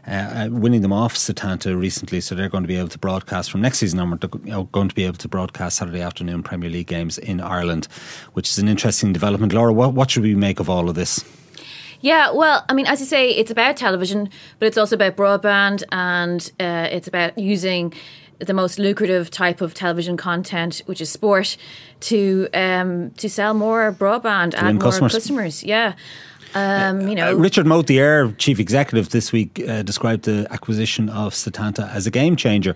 uh, 0.07 0.11
uh 0.11 0.49
winning 0.49 0.81
them 0.81 0.93
off 0.93 1.13
Setanta 1.13 1.79
recently. 1.79 2.19
So 2.19 2.33
they're 2.33 2.49
going 2.49 2.63
to 2.63 2.67
be 2.67 2.77
able 2.77 2.89
to 2.89 2.97
broadcast 2.97 3.51
from 3.51 3.61
next 3.61 3.77
season 3.77 3.99
onward, 3.99 4.21
they're 4.21 4.63
going 4.63 4.89
to 4.89 4.95
be 4.95 5.03
able 5.03 5.17
to 5.17 5.27
broadcast 5.27 5.77
Saturday 5.77 6.01
afternoon 6.01 6.41
Premier 6.41 6.71
League 6.71 6.87
games 6.87 7.19
in 7.19 7.39
Ireland, 7.39 7.87
which 8.33 8.49
is 8.49 8.57
an 8.57 8.67
interesting 8.67 9.13
development. 9.13 9.53
Laura, 9.53 9.71
what, 9.71 9.93
what 9.93 10.09
should 10.09 10.23
we 10.23 10.33
make 10.33 10.59
of 10.59 10.71
all 10.71 10.89
of 10.89 10.95
this? 10.95 11.23
Yeah, 12.01 12.31
well, 12.31 12.65
I 12.69 12.73
mean, 12.73 12.85
as 12.85 12.99
you 12.99 13.05
say, 13.05 13.31
it's 13.31 13.51
about 13.51 13.77
television, 13.77 14.29
but 14.59 14.67
it's 14.67 14.77
also 14.77 14.95
about 14.95 15.15
broadband 15.15 15.83
and 15.91 16.51
uh, 16.59 16.87
it's 16.91 17.07
about 17.07 17.37
using 17.37 17.93
the 18.39 18.53
most 18.53 18.77
lucrative 18.77 19.31
type 19.31 19.61
of 19.61 19.73
television 19.73 20.17
content, 20.17 20.83
which 20.85 21.01
is 21.01 21.09
sport, 21.09 21.57
to 22.01 22.47
um, 22.53 23.11
to 23.11 23.29
sell 23.29 23.53
more 23.53 23.91
broadband 23.91 24.53
and 24.55 24.75
more 24.75 24.91
customers. 24.91 25.13
customers. 25.13 25.63
Yeah. 25.63 25.93
Um, 26.55 27.07
you 27.07 27.15
know, 27.15 27.31
uh, 27.31 27.35
Richard 27.35 27.65
Moat, 27.65 27.87
the 27.87 27.97
Eir 27.97 28.35
chief 28.37 28.59
executive, 28.59 29.09
this 29.09 29.31
week 29.31 29.61
uh, 29.67 29.83
described 29.83 30.25
the 30.25 30.47
acquisition 30.49 31.09
of 31.09 31.33
Setanta 31.33 31.91
as 31.93 32.07
a 32.07 32.11
game 32.11 32.35
changer. 32.35 32.75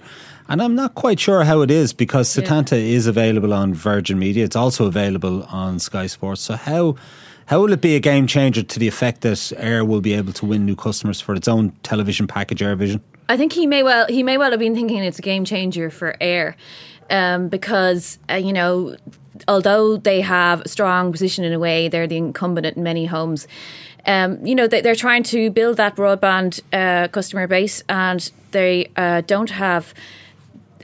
And 0.49 0.61
I'm 0.61 0.75
not 0.75 0.95
quite 0.95 1.19
sure 1.19 1.45
how 1.45 1.61
it 1.61 1.71
is 1.71 1.93
because 1.93 2.27
Setanta 2.27 2.71
yeah. 2.71 2.95
is 2.97 3.07
available 3.07 3.53
on 3.53 3.73
Virgin 3.73 4.19
Media. 4.19 4.43
It's 4.43 4.55
also 4.55 4.85
available 4.85 5.43
on 5.43 5.79
Sky 5.79 6.07
Sports. 6.07 6.41
So 6.41 6.55
how 6.55 6.95
how 7.51 7.59
will 7.59 7.73
it 7.73 7.81
be 7.81 7.97
a 7.97 7.99
game 7.99 8.27
changer 8.27 8.63
to 8.63 8.79
the 8.79 8.87
effect 8.87 9.19
that 9.21 9.33
Eir 9.33 9.85
will 9.85 9.99
be 9.99 10.13
able 10.13 10.31
to 10.31 10.45
win 10.45 10.65
new 10.65 10.75
customers 10.75 11.19
for 11.19 11.35
its 11.35 11.49
own 11.49 11.73
television 11.83 12.25
package, 12.25 12.61
Eir 12.61 12.77
Vision? 12.77 13.03
I 13.27 13.35
think 13.35 13.51
he 13.51 13.67
may 13.67 13.83
well 13.83 14.05
he 14.07 14.23
may 14.23 14.37
well 14.37 14.51
have 14.51 14.59
been 14.61 14.73
thinking 14.73 15.03
it's 15.03 15.19
a 15.19 15.21
game 15.21 15.43
changer 15.43 15.89
for 15.89 16.15
Eir, 16.21 16.55
um, 17.09 17.49
because 17.49 18.19
uh, 18.29 18.35
you 18.35 18.53
know 18.53 18.95
although 19.49 19.97
they 19.97 20.21
have 20.21 20.61
a 20.61 20.69
strong 20.69 21.11
position 21.11 21.43
in 21.43 21.51
a 21.51 21.59
way, 21.59 21.89
they're 21.89 22.07
the 22.07 22.15
incumbent 22.15 22.77
in 22.77 22.83
many 22.83 23.05
homes. 23.05 23.49
Um, 24.05 24.43
you 24.45 24.55
know, 24.55 24.67
they, 24.67 24.89
are 24.89 24.95
trying 24.95 25.23
to 25.23 25.51
build 25.51 25.75
that 25.75 25.97
broadband 25.97 26.61
uh, 26.71 27.09
customer 27.09 27.47
base, 27.47 27.83
and 27.89 28.31
they 28.51 28.89
uh, 28.95 29.21
don't 29.27 29.49
have 29.49 29.93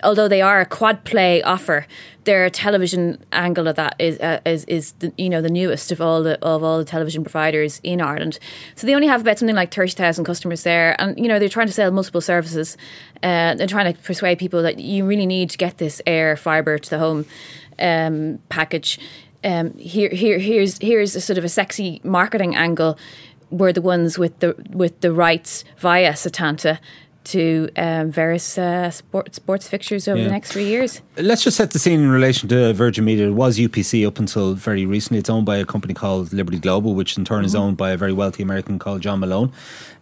although 0.04 0.28
they 0.28 0.42
are 0.42 0.62
a 0.62 0.66
quad 0.66 1.04
play 1.04 1.42
offer, 1.44 1.86
their 2.24 2.50
television 2.50 3.24
angle 3.32 3.68
of 3.68 3.76
that 3.76 3.96
is 4.00 4.20
uh, 4.20 4.40
is 4.46 4.66
is 4.66 4.92
the, 5.00 5.12
you 5.18 5.30
know 5.30 5.42
the 5.42 5.50
newest 5.50 5.92
of 5.92 6.02
all 6.02 6.24
the 6.24 6.38
of 6.46 6.64
all 6.64 6.78
the 6.78 6.86
television 6.86 7.24
providers 7.24 7.80
in 7.84 8.02
Ireland. 8.02 8.40
So 8.76 8.88
they 8.88 8.96
only 8.96 9.08
have 9.08 9.22
about 9.22 9.40
something 9.40 9.56
like 9.56 9.74
thirty 9.74 9.92
thousand 9.92 10.26
customers 10.26 10.64
there, 10.64 11.00
and 11.02 11.18
you 11.18 11.28
know 11.28 11.40
they're 11.40 11.50
trying 11.50 11.68
to 11.68 11.74
sell 11.74 11.92
multiple 11.92 12.22
services. 12.22 12.78
Uh, 13.24 13.56
they're 13.56 13.68
trying 13.68 13.94
to 13.94 14.00
persuade 14.02 14.40
people 14.40 14.62
that 14.64 14.80
you 14.80 15.06
really 15.06 15.26
need 15.26 15.50
to 15.50 15.58
get 15.58 15.78
this 15.78 16.02
Eir 16.06 16.38
fibre 16.38 16.78
to 16.78 16.90
the 16.90 17.00
home. 17.00 17.26
um, 17.80 18.40
package. 18.50 19.00
Um, 19.44 19.78
here, 19.78 20.10
here, 20.10 20.40
here's 20.40 20.78
here's 20.80 21.16
a 21.16 21.22
sort 21.22 21.38
of 21.38 21.44
a 21.44 21.50
sexy 21.50 22.02
marketing 22.04 22.56
angle. 22.56 22.98
We're 23.50 23.72
the 23.72 23.82
ones 23.82 24.18
with 24.18 24.40
the 24.40 24.56
with 24.70 25.00
the 25.02 25.14
rights 25.14 25.64
via 25.78 26.14
Setanta 26.14 26.80
to 27.28 27.70
um, 27.76 28.12
various 28.12 28.58
uh, 28.58 28.90
sport, 28.92 29.36
sports 29.36 29.68
fixtures 29.68 30.08
over 30.08 30.18
Yeah. 30.18 30.26
the 30.26 30.32
next 30.32 30.52
three 30.52 30.66
years. 30.66 31.02
Let's 31.18 31.44
just 31.44 31.58
set 31.58 31.72
the 31.72 31.80
scene 31.80 32.00
in 32.00 32.10
relation 32.10 32.48
to 32.50 32.74
Virgin 32.74 33.06
Media. 33.06 33.28
It 33.28 33.32
was 33.34 33.58
UPC 33.58 34.06
up 34.08 34.20
until 34.20 34.54
very 34.54 34.86
recently. 34.86 35.20
It's 35.20 35.30
owned 35.30 35.46
by 35.46 35.58
a 35.58 35.66
company 35.66 35.94
called 35.94 36.32
Liberty 36.34 36.60
Global, 36.60 36.94
which 36.96 37.18
in 37.18 37.26
turn 37.26 37.44
is 37.46 37.56
owned 37.56 37.78
by 37.78 37.92
a 37.92 37.98
very 37.98 38.14
wealthy 38.14 38.44
American 38.44 38.80
called 38.80 39.02
John 39.02 39.20
Malone. 39.20 39.52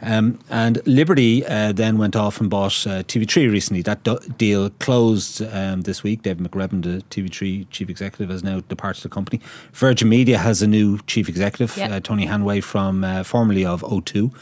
Um, 0.01 0.39
and 0.49 0.85
Liberty 0.85 1.45
uh, 1.45 1.71
then 1.71 1.97
went 1.97 2.15
off 2.17 2.41
and 2.41 2.49
bought 2.49 2.85
uh, 2.85 3.01
TV3 3.03 3.49
recently. 3.51 3.81
That 3.81 4.03
do- 4.03 4.19
deal 4.37 4.69
closed 4.71 5.41
um, 5.41 5.81
this 5.83 6.03
week. 6.03 6.21
David 6.23 6.43
McRedmond, 6.51 6.83
the 6.83 7.03
TV3 7.09 7.65
chief 7.71 7.89
executive, 7.89 8.29
has 8.29 8.43
now 8.43 8.59
departed 8.67 9.03
the 9.03 9.09
company. 9.09 9.39
Virgin 9.73 10.09
Media 10.09 10.37
has 10.37 10.61
a 10.61 10.67
new 10.67 10.99
chief 11.07 11.29
executive, 11.29 11.77
Yeah. 11.77 11.95
uh, 11.95 11.99
Tony 12.01 12.27
Hanway, 12.27 12.61
from 12.61 13.03
uh, 13.05 13.23
formerly 13.23 13.65
of 13.65 13.81
O2. 13.83 14.33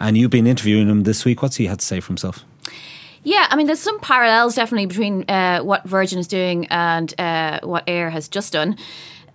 And 0.00 0.16
you've 0.16 0.30
been 0.30 0.46
interviewing 0.46 0.88
him 0.88 1.02
this 1.02 1.24
week. 1.26 1.42
What's 1.42 1.56
he 1.56 1.66
had 1.66 1.80
to 1.80 1.84
say 1.86 2.00
for 2.00 2.08
himself? 2.08 2.31
Yeah, 3.24 3.46
I 3.50 3.56
mean, 3.56 3.66
there's 3.66 3.80
some 3.80 4.00
parallels 4.00 4.56
definitely 4.56 4.86
between 4.86 5.24
uh, 5.30 5.60
what 5.60 5.84
Virgin 5.84 6.18
is 6.18 6.26
doing 6.26 6.66
and 6.66 7.14
uh, 7.20 7.60
what 7.62 7.86
Eir 7.86 8.10
has 8.10 8.28
just 8.28 8.52
done. 8.52 8.76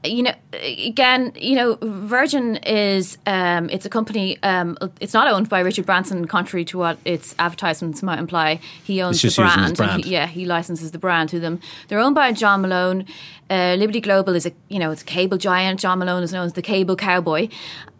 You 0.08 0.24
know, 0.24 0.34
again, 0.54 1.32
you 1.36 1.56
know, 1.56 1.78
Virgin 1.82 2.58
is 2.58 3.18
um, 3.26 3.70
it's 3.70 3.86
a 3.86 3.90
company. 3.90 4.38
Um, 4.44 4.78
it's 5.00 5.14
not 5.14 5.28
owned 5.28 5.50
by 5.50 5.60
Richard 5.60 5.86
Branson, 5.86 6.26
contrary 6.28 6.66
to 6.66 6.78
what 6.78 6.98
its 7.06 7.36
advertisements 7.40 8.02
might 8.04 8.20
imply. 8.20 8.60
He 8.84 9.02
owns 9.02 9.22
the 9.22 9.28
just 9.28 9.38
using 9.38 9.52
his 9.64 9.74
brand. 9.74 9.78
brand. 9.78 10.06
he- 10.06 10.12
yeah, 10.12 10.28
he 10.28 10.46
licenses 10.46 10.92
the 10.92 11.00
brand 11.00 11.30
to 11.30 11.40
them. 11.40 11.60
They're 11.88 12.00
owned 12.00 12.16
by 12.16 12.32
John 12.32 12.62
Malone. 12.62 13.06
Uh, 13.50 13.76
Liberty 13.80 14.02
Global 14.02 14.36
is 14.36 14.46
a 14.46 14.52
you 14.68 14.78
know 14.78 14.92
it's 14.92 15.04
a 15.04 15.06
cable 15.06 15.38
giant. 15.38 15.80
John 15.80 16.00
Malone 16.00 16.22
is 16.24 16.34
known 16.34 16.46
as 16.46 16.54
the 16.54 16.62
cable 16.62 16.96
cowboy. 16.98 17.48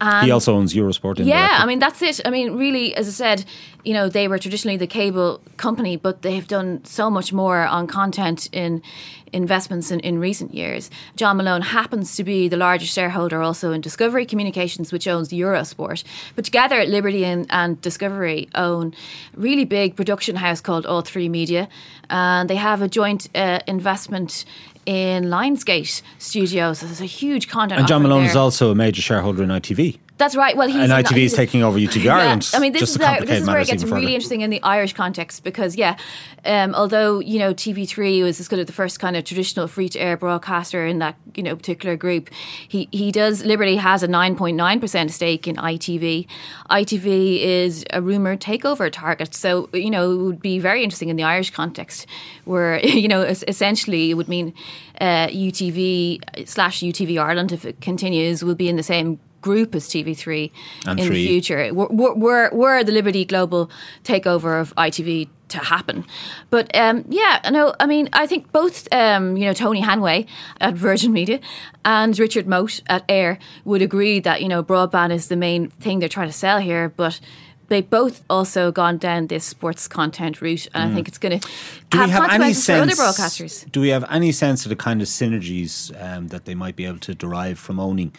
And 0.00 0.26
he 0.26 0.30
also 0.30 0.54
owns 0.54 0.74
Eurosport. 0.74 1.24
Yeah. 1.24 1.56
I 1.58 1.64
mean 1.66 1.78
that's 1.78 2.02
it. 2.02 2.20
I 2.24 2.30
mean, 2.30 2.56
really, 2.56 2.94
as 2.94 3.08
I 3.08 3.12
said, 3.12 3.44
you 3.82 3.94
know, 3.94 4.08
they 4.10 4.28
were 4.28 4.38
traditionally 4.38 4.76
the 4.76 4.86
cable 4.86 5.40
company, 5.56 5.96
but 5.96 6.20
they've 6.20 6.46
done 6.46 6.84
so 6.84 7.08
much 7.08 7.32
more 7.32 7.66
on 7.66 7.86
content 7.86 8.48
in 8.52 8.82
investments 9.32 9.90
in, 9.90 10.00
in 10.00 10.18
recent 10.18 10.54
years. 10.54 10.90
John 11.16 11.36
Malone 11.36 11.62
happens 11.62 12.16
to 12.16 12.24
be 12.24 12.48
the 12.48 12.56
largest 12.56 12.92
shareholder 12.92 13.42
also 13.42 13.72
in 13.72 13.80
Discovery 13.80 14.26
Communications, 14.26 14.92
which 14.92 15.06
owns 15.06 15.30
Eurosport. 15.30 16.04
But 16.34 16.44
together, 16.44 16.84
Liberty 16.84 17.24
and, 17.24 17.46
and 17.50 17.80
Discovery 17.80 18.48
own 18.54 18.94
a 19.36 19.40
really 19.40 19.64
big 19.64 19.96
production 19.96 20.36
house 20.36 20.60
called 20.60 20.84
All3Media, 20.84 21.68
and 22.10 22.48
they 22.48 22.56
have 22.56 22.82
a 22.82 22.88
joint 22.88 23.28
uh, 23.34 23.60
investment 23.66 24.44
in 24.86 25.24
Lionsgate 25.24 26.02
Studios. 26.18 26.78
So 26.78 26.86
there's 26.86 27.00
a 27.00 27.04
huge 27.04 27.48
content. 27.48 27.78
And 27.78 27.88
John 27.88 28.02
Malone 28.02 28.22
there. 28.22 28.30
is 28.30 28.36
also 28.36 28.70
a 28.70 28.74
major 28.74 29.02
shareholder 29.02 29.42
in 29.42 29.50
ITV. 29.50 29.98
That's 30.18 30.34
right. 30.34 30.56
Well, 30.56 30.66
he's 30.66 30.76
And 30.76 30.92
an- 30.92 31.04
ITV 31.04 31.24
is 31.24 31.32
taking 31.32 31.62
over 31.62 31.78
UTV 31.78 32.10
Ireland, 32.10 32.50
I 32.52 32.58
mean, 32.58 32.72
this 32.72 32.80
just 32.80 32.92
is 32.92 32.96
complicate 32.98 33.28
this 33.28 33.42
is 33.42 33.48
where 33.48 33.60
it 33.60 33.68
gets 33.68 33.84
really 33.84 34.02
further. 34.02 34.14
interesting 34.14 34.40
in 34.40 34.50
the 34.50 34.60
Irish 34.64 34.92
context 34.92 35.44
because, 35.44 35.76
yeah, 35.76 35.96
um, 36.44 36.74
although 36.74 37.20
you 37.20 37.38
know 37.38 37.54
TV3 37.54 38.22
was 38.24 38.46
kind 38.48 38.60
of 38.60 38.66
the 38.66 38.72
first 38.72 38.98
kind 38.98 39.16
of 39.16 39.24
traditional 39.24 39.68
free 39.68 39.88
to 39.90 39.98
air 40.00 40.16
broadcaster 40.16 40.84
in 40.86 40.98
that 40.98 41.16
you 41.34 41.42
know 41.42 41.54
particular 41.54 41.96
group, 41.96 42.30
he 42.66 42.88
he 42.90 43.12
does 43.12 43.44
Liberty 43.44 43.76
has 43.76 44.02
a 44.02 44.08
nine 44.08 44.34
point 44.34 44.56
nine 44.56 44.80
percent 44.80 45.12
stake 45.12 45.46
in 45.46 45.56
ITV. 45.56 46.26
ITV 46.68 47.40
is 47.40 47.84
a 47.92 48.02
rumored 48.02 48.40
takeover 48.40 48.90
target, 48.90 49.34
so 49.34 49.68
you 49.72 49.90
know 49.90 50.10
it 50.10 50.16
would 50.16 50.42
be 50.42 50.58
very 50.58 50.82
interesting 50.82 51.10
in 51.10 51.16
the 51.16 51.22
Irish 51.24 51.50
context, 51.50 52.06
where 52.44 52.80
you 52.84 53.06
know 53.06 53.22
essentially 53.22 54.10
it 54.10 54.14
would 54.14 54.28
mean 54.28 54.52
uh, 55.00 55.28
UTV 55.28 56.46
slash 56.48 56.80
UTV 56.80 57.22
Ireland 57.22 57.52
if 57.52 57.64
it 57.64 57.80
continues 57.80 58.42
will 58.42 58.56
be 58.56 58.68
in 58.68 58.74
the 58.76 58.82
same 58.82 59.20
group 59.40 59.74
as 59.74 59.88
TV3 59.88 60.50
And 60.86 61.00
in 61.00 61.06
three. 61.06 61.16
the 61.16 61.26
future. 61.28 61.74
Were, 61.74 61.88
were, 61.88 62.50
were, 62.52 62.84
the 62.84 62.92
Liberty 62.92 63.24
Global 63.24 63.70
takeover 64.04 64.60
of 64.60 64.74
ITV 64.76 65.28
to 65.48 65.58
happen? 65.58 66.04
But 66.50 66.74
um, 66.76 67.04
yeah, 67.08 67.40
no, 67.50 67.74
I 67.80 67.86
mean, 67.86 68.08
I 68.12 68.26
think 68.26 68.52
both, 68.52 68.92
um, 68.92 69.36
you 69.36 69.44
know, 69.44 69.52
Tony 69.54 69.82
Hanway 69.82 70.26
at 70.60 70.74
Virgin 70.74 71.12
Media 71.12 71.40
and 71.84 72.18
Richard 72.18 72.46
Moat 72.46 72.80
at 72.88 73.06
Eir 73.08 73.38
would 73.64 73.82
agree 73.82 74.20
that, 74.20 74.42
you 74.42 74.48
know, 74.48 74.62
broadband 74.62 75.12
is 75.12 75.28
the 75.28 75.36
main 75.36 75.70
thing 75.70 76.00
they're 76.00 76.08
trying 76.08 76.28
to 76.28 76.34
sell 76.34 76.58
here, 76.58 76.88
but 76.96 77.20
they 77.68 77.82
both 77.82 78.24
also 78.30 78.72
gone 78.72 78.96
down 78.96 79.26
this 79.26 79.44
sports 79.44 79.86
content 79.88 80.40
route, 80.40 80.66
and 80.72 80.90
I 80.90 80.94
think 80.94 81.06
it's 81.06 81.18
going 81.18 81.38
to 81.38 81.46
Mm. 81.48 81.90
Do 81.90 81.98
have 81.98 82.08
we 82.08 82.12
have 82.12 82.22
any 82.30 82.44
consequences 82.44 82.66
for 82.66 82.72
other 82.72 83.12
sense? 83.12 83.18
broadcasters. 83.18 83.72
Do 83.72 83.80
we 83.80 83.88
have 83.88 84.04
any 84.10 84.32
sense 84.32 84.66
of 84.66 84.70
the 84.70 84.76
kind 84.76 85.00
of 85.00 85.08
synergies 85.08 85.90
um, 86.02 86.28
that 86.28 86.44
they 86.44 86.54
might 86.54 86.76
be 86.76 86.84
able 86.84 86.98
to 87.00 87.14
derive 87.14 87.58
from 87.58 87.80
owning, 87.80 88.12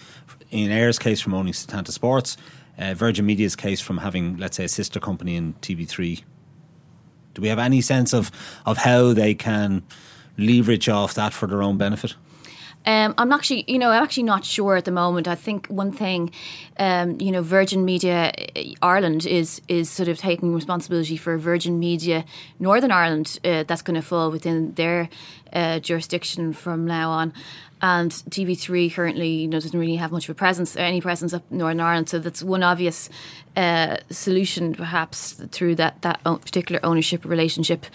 in 0.51 0.71
Eir's 0.71 0.99
case, 0.99 1.21
from 1.21 1.33
owning 1.33 1.53
Setanta 1.53 1.91
Sports, 1.91 2.37
uh, 2.77 2.93
Virgin 2.93 3.25
Media's 3.25 3.55
case 3.55 3.81
from 3.81 3.97
having, 3.97 4.37
let's 4.37 4.57
say, 4.57 4.65
a 4.65 4.69
sister 4.69 4.99
company 4.99 5.35
in 5.35 5.53
TV3? 5.55 6.23
Do 7.33 7.41
we 7.41 7.47
have 7.49 7.59
any 7.59 7.81
sense 7.81 8.13
of 8.13 8.31
of 8.65 8.77
how 8.77 9.13
they 9.13 9.35
can 9.35 9.83
leverage 10.37 10.89
off 10.89 11.13
that 11.13 11.33
for 11.33 11.47
their 11.47 11.61
own 11.61 11.77
benefit? 11.77 12.15
Um, 12.85 13.13
I'm 13.17 13.31
actually, 13.33 13.65
you 13.67 13.77
know, 13.77 13.91
I'm 13.91 14.01
actually 14.01 14.23
not 14.23 14.45
sure 14.45 14.77
at 14.77 14.85
the 14.85 14.91
moment. 14.91 15.27
I 15.27 15.35
think 15.35 15.67
one 15.67 15.91
thing, 15.91 16.31
um, 16.77 17.19
you 17.19 17.31
know, 17.31 17.41
Virgin 17.41 17.83
Media 17.83 18.31
uh, 18.55 18.61
Ireland 18.81 19.25
is 19.25 19.61
is 19.67 19.89
sort 19.89 20.07
of 20.07 20.17
taking 20.17 20.55
responsibility 20.55 21.17
for 21.17 21.37
Virgin 21.37 21.77
Media 21.77 22.23
Northern 22.57 22.91
Ireland. 22.91 23.37
Uh, 23.43 23.63
that's 23.63 23.81
going 23.81 23.95
to 23.95 24.01
fall 24.01 24.31
within 24.31 24.73
their 24.73 25.09
uh, 25.51 25.79
jurisdiction 25.79 26.53
from 26.53 26.85
now 26.85 27.09
on. 27.11 27.33
And 27.81 28.11
TV3 28.11 28.93
currently, 28.93 29.29
you 29.29 29.47
know, 29.47 29.59
doesn't 29.59 29.79
really 29.79 29.95
have 29.95 30.11
much 30.11 30.25
of 30.25 30.31
a 30.31 30.35
presence, 30.35 30.75
or 30.75 30.79
any 30.79 30.99
presence 30.99 31.33
up 31.33 31.43
in 31.49 31.59
Northern 31.59 31.79
Ireland. 31.79 32.09
So 32.09 32.19
that's 32.19 32.43
one 32.43 32.61
obvious 32.61 33.09
uh, 33.55 33.97
solution, 34.09 34.75
perhaps 34.75 35.33
through 35.51 35.75
that 35.75 36.01
that 36.01 36.21
particular 36.23 36.79
ownership 36.83 37.23
relationship. 37.23 37.85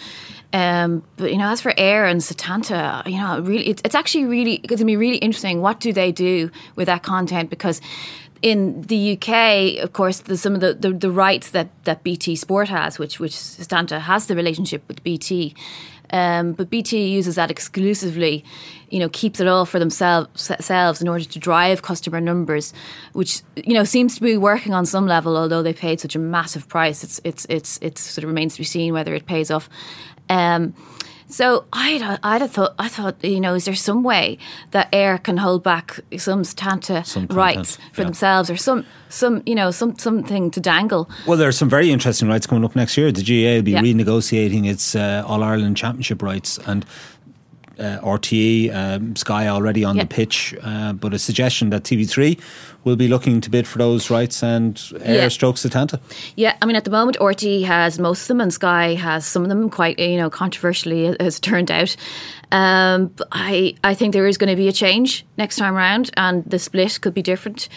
Um, 0.55 1.03
but 1.17 1.33
you 1.33 1.39
know, 1.39 1.49
as 1.49 1.61
for 1.61 1.73
Eir 1.73 2.09
and 2.11 2.21
Setanta, 2.21 3.07
you 3.07 3.19
know, 3.19 3.41
really, 3.41 3.69
it's, 3.69 3.83
it's 3.85 3.95
actually 3.95 4.25
really 4.25 4.59
going 4.59 4.79
to 4.79 4.85
be 4.85 4.97
really 4.97 5.19
interesting. 5.19 5.61
What 5.61 5.81
do 5.81 5.93
they 5.93 6.13
do 6.13 6.51
with 6.77 6.87
that 6.87 7.03
content? 7.03 7.51
Because 7.51 7.81
in 8.41 8.83
the 8.83 9.15
UK, 9.15 9.83
of 9.83 9.95
course, 9.95 10.21
there's 10.21 10.43
some 10.43 10.55
of 10.55 10.61
the, 10.61 10.75
the, 10.75 10.93
the 10.93 11.11
rights 11.11 11.51
that, 11.51 11.71
that 11.85 12.05
BT 12.05 12.37
Sport 12.37 12.69
has, 12.69 12.99
which 12.99 13.19
which 13.19 13.33
Setanta 13.33 14.01
has 14.01 14.27
the 14.27 14.37
relationship 14.37 14.87
with 14.87 15.03
BT. 15.03 15.55
Um, 16.11 16.53
but 16.53 16.71
BT 16.71 17.09
uses 17.09 17.35
that 17.37 17.51
exclusively, 17.51 18.45
you 18.91 18.99
know, 18.99 19.09
keeps 19.09 19.41
it 19.41 19.49
all 19.49 19.65
for 19.65 19.79
themselves 19.79 21.01
in 21.01 21.09
order 21.09 21.25
to 21.25 21.39
drive 21.39 21.83
customer 21.83 22.21
numbers, 22.21 22.73
which 23.13 23.43
you 23.57 23.75
know 23.75 23.85
seems 23.85 24.15
to 24.17 24.21
be 24.21 24.37
working 24.37 24.75
on 24.75 24.87
some 24.87 25.07
level. 25.07 25.37
Although 25.37 25.63
they 25.63 25.73
paid 25.73 26.01
such 26.01 26.15
a 26.15 26.19
massive 26.19 26.69
price, 26.69 27.03
it's 27.03 27.21
it's 27.25 27.47
it's 27.49 27.79
it 27.83 27.99
sort 27.99 28.25
of 28.25 28.29
remains 28.29 28.55
to 28.55 28.61
be 28.61 28.65
seen 28.65 28.93
whether 28.93 29.15
it 29.15 29.27
pays 29.27 29.51
off. 29.51 29.69
Um, 30.29 30.75
so 31.29 31.65
I'd, 31.73 32.19
I'd 32.23 32.41
have 32.43 32.51
thought, 32.53 32.75
I 32.79 32.89
thought, 32.89 33.23
you 33.25 33.41
know, 33.41 33.55
is 33.55 33.65
there 33.65 33.75
some 33.75 34.03
way 34.03 34.39
that 34.73 34.91
Eir 34.93 35.23
can 35.23 35.37
hold 35.39 35.63
back 35.63 36.01
some 36.17 36.43
Setanta 36.43 37.05
Some 37.05 37.27
rights 37.27 37.77
for 37.93 38.03
yeah. 38.03 38.05
themselves, 38.07 38.51
or 38.51 38.57
some, 38.57 38.85
some, 39.09 39.43
you 39.47 39.55
know, 39.55 39.71
some 39.71 39.97
something 39.99 40.51
to 40.51 40.61
dangle? 40.61 41.09
Well, 41.27 41.39
there's 41.39 41.57
some 41.59 41.69
very 41.71 41.91
interesting 41.91 42.29
rights 42.29 42.47
coming 42.47 42.65
up 42.65 42.77
next 42.77 42.97
year. 42.97 43.11
The 43.13 43.23
GAA 43.23 43.57
will 43.57 43.63
be 43.63 43.73
Yeah. 43.73 43.83
renegotiating 43.83 44.67
its 44.69 44.95
uh, 44.95 45.25
All 45.27 45.43
Ireland 45.43 45.77
Championship 45.77 46.23
rights 46.23 46.59
and. 46.67 46.85
Uh, 47.79 47.99
RTE, 48.03 48.71
um, 48.73 49.17
Sky 49.17 49.49
already 49.49 49.85
on 49.85 49.97
Yeah. 49.97 50.05
the 50.05 50.09
pitch, 50.09 50.55
uh, 50.63 50.93
but 50.93 51.13
a 51.13 51.19
suggestion 51.19 51.71
that 51.71 51.83
TV3 51.83 52.39
will 52.85 52.95
be 52.97 53.09
looking 53.09 53.41
to 53.41 53.51
bid 53.51 53.67
for 53.67 53.79
those 53.79 54.11
rights 54.11 54.43
and 54.45 54.77
Eir 54.77 55.15
Yeah. 55.15 55.29
strokes 55.29 55.63
Setanta. 55.65 55.99
Yeah, 56.37 56.55
I 56.63 56.67
mean, 56.67 56.77
at 56.77 56.85
the 56.85 56.91
moment, 56.91 57.17
RTE 57.21 57.63
has 57.65 57.99
most 57.99 58.23
of 58.23 58.29
them, 58.29 58.41
and 58.41 58.53
Sky 58.53 58.95
has 58.95 59.27
some 59.27 59.43
of 59.43 59.49
them. 59.49 59.69
Quite, 59.71 59.99
you 59.99 60.17
know, 60.19 60.31
controversially, 60.31 61.07
as 61.21 61.39
it 61.39 61.43
turned 61.43 61.71
out. 61.71 61.97
Um, 62.53 63.11
but 63.17 63.27
I, 63.33 63.75
I 63.83 63.95
think 63.95 64.13
there 64.13 64.27
is 64.29 64.39
going 64.39 64.51
to 64.51 64.57
be 64.57 64.69
a 64.69 64.73
change 64.73 65.25
next 65.37 65.57
time 65.57 65.75
round, 65.75 66.11
and 66.17 66.45
the 66.45 66.59
split 66.61 67.01
could 67.01 67.15
be 67.15 67.23
different. 67.23 67.69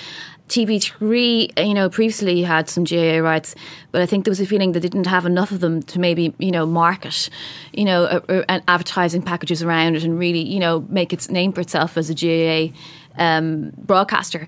TV3, 0.47 1.67
you 1.67 1.73
know, 1.73 1.89
previously 1.89 2.41
had 2.41 2.69
some 2.69 2.83
GAA 2.83 3.17
rights, 3.17 3.55
but 3.91 4.01
I 4.01 4.05
think 4.05 4.25
there 4.25 4.31
was 4.31 4.39
a 4.39 4.45
feeling 4.45 4.71
they 4.71 4.79
didn't 4.79 5.07
have 5.07 5.25
enough 5.25 5.51
of 5.51 5.59
them 5.59 5.81
to 5.83 5.99
maybe, 5.99 6.33
you 6.37 6.51
know, 6.51 6.65
market, 6.65 7.29
you 7.73 7.85
know, 7.85 8.05
uh, 8.05 8.43
and 8.47 8.63
advertising 8.67 9.21
packages 9.21 9.61
around 9.61 9.95
it 9.95 10.03
and 10.03 10.17
really, 10.17 10.41
you 10.41 10.59
know, 10.59 10.85
make 10.89 11.11
its 11.11 11.29
name 11.29 11.51
for 11.51 11.61
itself 11.61 11.97
as 11.97 12.09
a 12.09 12.15
GAA 12.15 12.73
um, 13.17 13.71
broadcaster. 13.77 14.47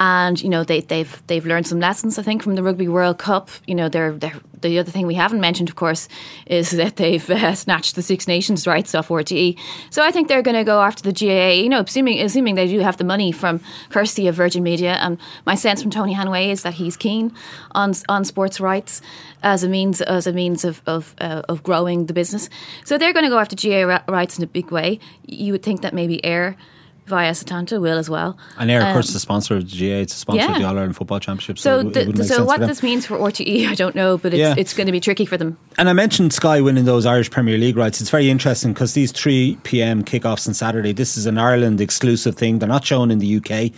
And 0.00 0.42
you 0.42 0.48
know 0.48 0.64
they, 0.64 0.80
they've 0.80 1.22
they've 1.26 1.46
learned 1.46 1.66
some 1.66 1.80
lessons 1.80 2.18
I 2.18 2.22
think 2.22 2.42
from 2.42 2.54
the 2.54 2.62
Rugby 2.62 2.88
World 2.88 3.18
Cup. 3.18 3.50
You 3.66 3.74
know, 3.74 3.88
they're, 3.88 4.12
they're 4.12 4.40
the 4.60 4.78
other 4.78 4.90
thing 4.90 5.06
we 5.06 5.14
haven't 5.14 5.40
mentioned, 5.40 5.68
of 5.68 5.76
course, 5.76 6.08
is 6.46 6.70
that 6.82 6.96
they've 6.96 7.28
uh, 7.30 7.54
snatched 7.54 7.94
the 7.94 8.02
Six 8.02 8.26
Nations 8.26 8.66
rights 8.66 8.94
off 8.94 9.08
RTE. 9.08 9.58
So 9.90 10.02
I 10.02 10.10
think 10.10 10.28
they're 10.28 10.42
going 10.42 10.56
to 10.56 10.64
go 10.64 10.80
after 10.82 11.02
the 11.02 11.12
GAA. 11.12 11.62
You 11.62 11.68
know, 11.68 11.80
assuming 11.80 12.20
assuming 12.20 12.54
they 12.54 12.68
do 12.68 12.80
have 12.80 12.96
the 12.96 13.04
money 13.04 13.30
from 13.32 13.60
Kirsty 13.90 14.26
of 14.26 14.34
Virgin 14.34 14.62
Media, 14.62 14.94
and 14.94 15.18
my 15.46 15.54
sense 15.54 15.82
from 15.82 15.90
Tony 15.90 16.14
Hanway 16.14 16.48
is 16.48 16.62
that 16.62 16.74
he's 16.74 16.96
keen 16.96 17.32
on 17.72 17.94
on 18.08 18.24
sports 18.24 18.60
rights 18.60 19.00
as 19.42 19.62
a 19.62 19.68
means 19.68 20.00
as 20.02 20.26
a 20.26 20.32
means 20.32 20.64
of 20.64 20.82
of, 20.86 21.14
uh, 21.18 21.42
of 21.48 21.62
growing 21.62 22.06
the 22.06 22.14
business. 22.14 22.48
So 22.84 22.98
they're 22.98 23.12
going 23.12 23.24
to 23.24 23.30
go 23.30 23.38
after 23.38 23.56
GAA 23.56 24.00
rights 24.08 24.38
in 24.38 24.44
a 24.44 24.48
big 24.48 24.70
way. 24.70 24.98
You 25.26 25.52
would 25.52 25.62
think 25.62 25.82
that 25.82 25.94
maybe 25.94 26.20
Eir 26.24 26.56
via 27.06 27.32
Setanta 27.32 27.80
will 27.80 27.98
as 27.98 28.08
well. 28.08 28.38
And 28.58 28.70
Eir, 28.70 28.86
of 28.86 28.92
course, 28.94 29.12
the 29.12 29.18
sponsor 29.18 29.56
of 29.56 29.70
the 29.70 29.76
GAA. 29.78 29.96
It's 30.00 30.14
a 30.14 30.18
sponsor 30.18 30.42
yeah. 30.42 30.52
of 30.52 30.58
the 30.58 30.64
All 30.64 30.76
Ireland 30.76 30.96
Football 30.96 31.20
Championship. 31.20 31.58
So, 31.58 31.82
So, 31.82 32.04
the, 32.04 32.24
so 32.24 32.44
what 32.44 32.60
this 32.60 32.82
means 32.82 33.06
for 33.06 33.18
RTE, 33.18 33.68
I 33.68 33.74
don't 33.74 33.94
know, 33.94 34.16
but 34.18 34.32
it's, 34.32 34.38
Yeah. 34.38 34.54
it's 34.56 34.72
going 34.74 34.86
to 34.86 34.92
be 34.92 35.00
tricky 35.00 35.26
for 35.26 35.36
them. 35.36 35.58
And 35.76 35.88
I 35.88 35.92
mentioned 35.92 36.32
Sky 36.32 36.60
winning 36.60 36.84
those 36.84 37.04
Irish 37.06 37.30
Premier 37.30 37.58
League 37.58 37.76
rights. 37.76 38.00
It's 38.00 38.10
very 38.10 38.30
interesting 38.30 38.72
because 38.72 38.94
these 38.94 39.12
3 39.12 39.58
p.m. 39.64 40.02
kickoffs 40.04 40.48
on 40.48 40.54
Saturday, 40.54 40.92
this 40.92 41.16
is 41.16 41.26
an 41.26 41.36
Ireland 41.38 41.80
exclusive 41.80 42.36
thing. 42.36 42.58
They're 42.58 42.68
not 42.68 42.84
shown 42.84 43.10
in 43.10 43.18
the 43.18 43.36
UK. 43.36 43.72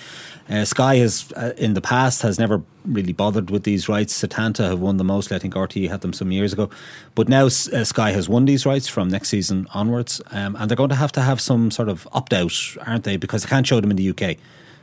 Uh, 0.49 0.65
Sky 0.65 0.97
has, 0.97 1.33
uh, 1.37 1.53
in 1.57 1.75
the 1.75 1.81
past, 1.81 2.23
has 2.23 2.39
never 2.39 2.63
really 2.87 3.13
bothered 3.13 3.51
with 3.51 3.65
these 3.65 3.89
rights. 3.89 4.21
Setanta 4.21 4.69
have 4.69 4.81
won 4.81 4.97
the 4.97 5.05
most. 5.05 5.33
I 5.33 5.39
think 5.39 5.55
RTE 5.55 5.89
had 5.89 6.01
them 6.01 6.13
some 6.13 6.33
years 6.33 6.53
ago. 6.53 6.71
But 7.15 7.29
now 7.29 7.47
uh, 7.47 7.51
Sky 7.51 8.13
has 8.13 8.29
won 8.29 8.45
these 8.45 8.65
rights 8.67 8.89
from 8.89 9.09
next 9.09 9.29
season 9.29 9.67
onwards. 9.75 10.21
Um, 10.31 10.57
and 10.57 10.71
they're 10.71 10.77
going 10.77 10.91
to 10.91 10.95
have 10.97 11.13
to 11.13 11.21
have 11.21 11.41
some 11.41 11.71
sort 11.71 11.89
of 11.89 12.07
opt 12.13 12.33
out, 12.33 12.53
aren't 12.87 13.05
they? 13.05 13.17
Because 13.17 13.43
they 13.43 13.49
can't 13.49 13.67
show 13.67 13.81
them 13.81 13.91
in 13.91 13.97
the 13.97 14.11
UK. 14.11 14.37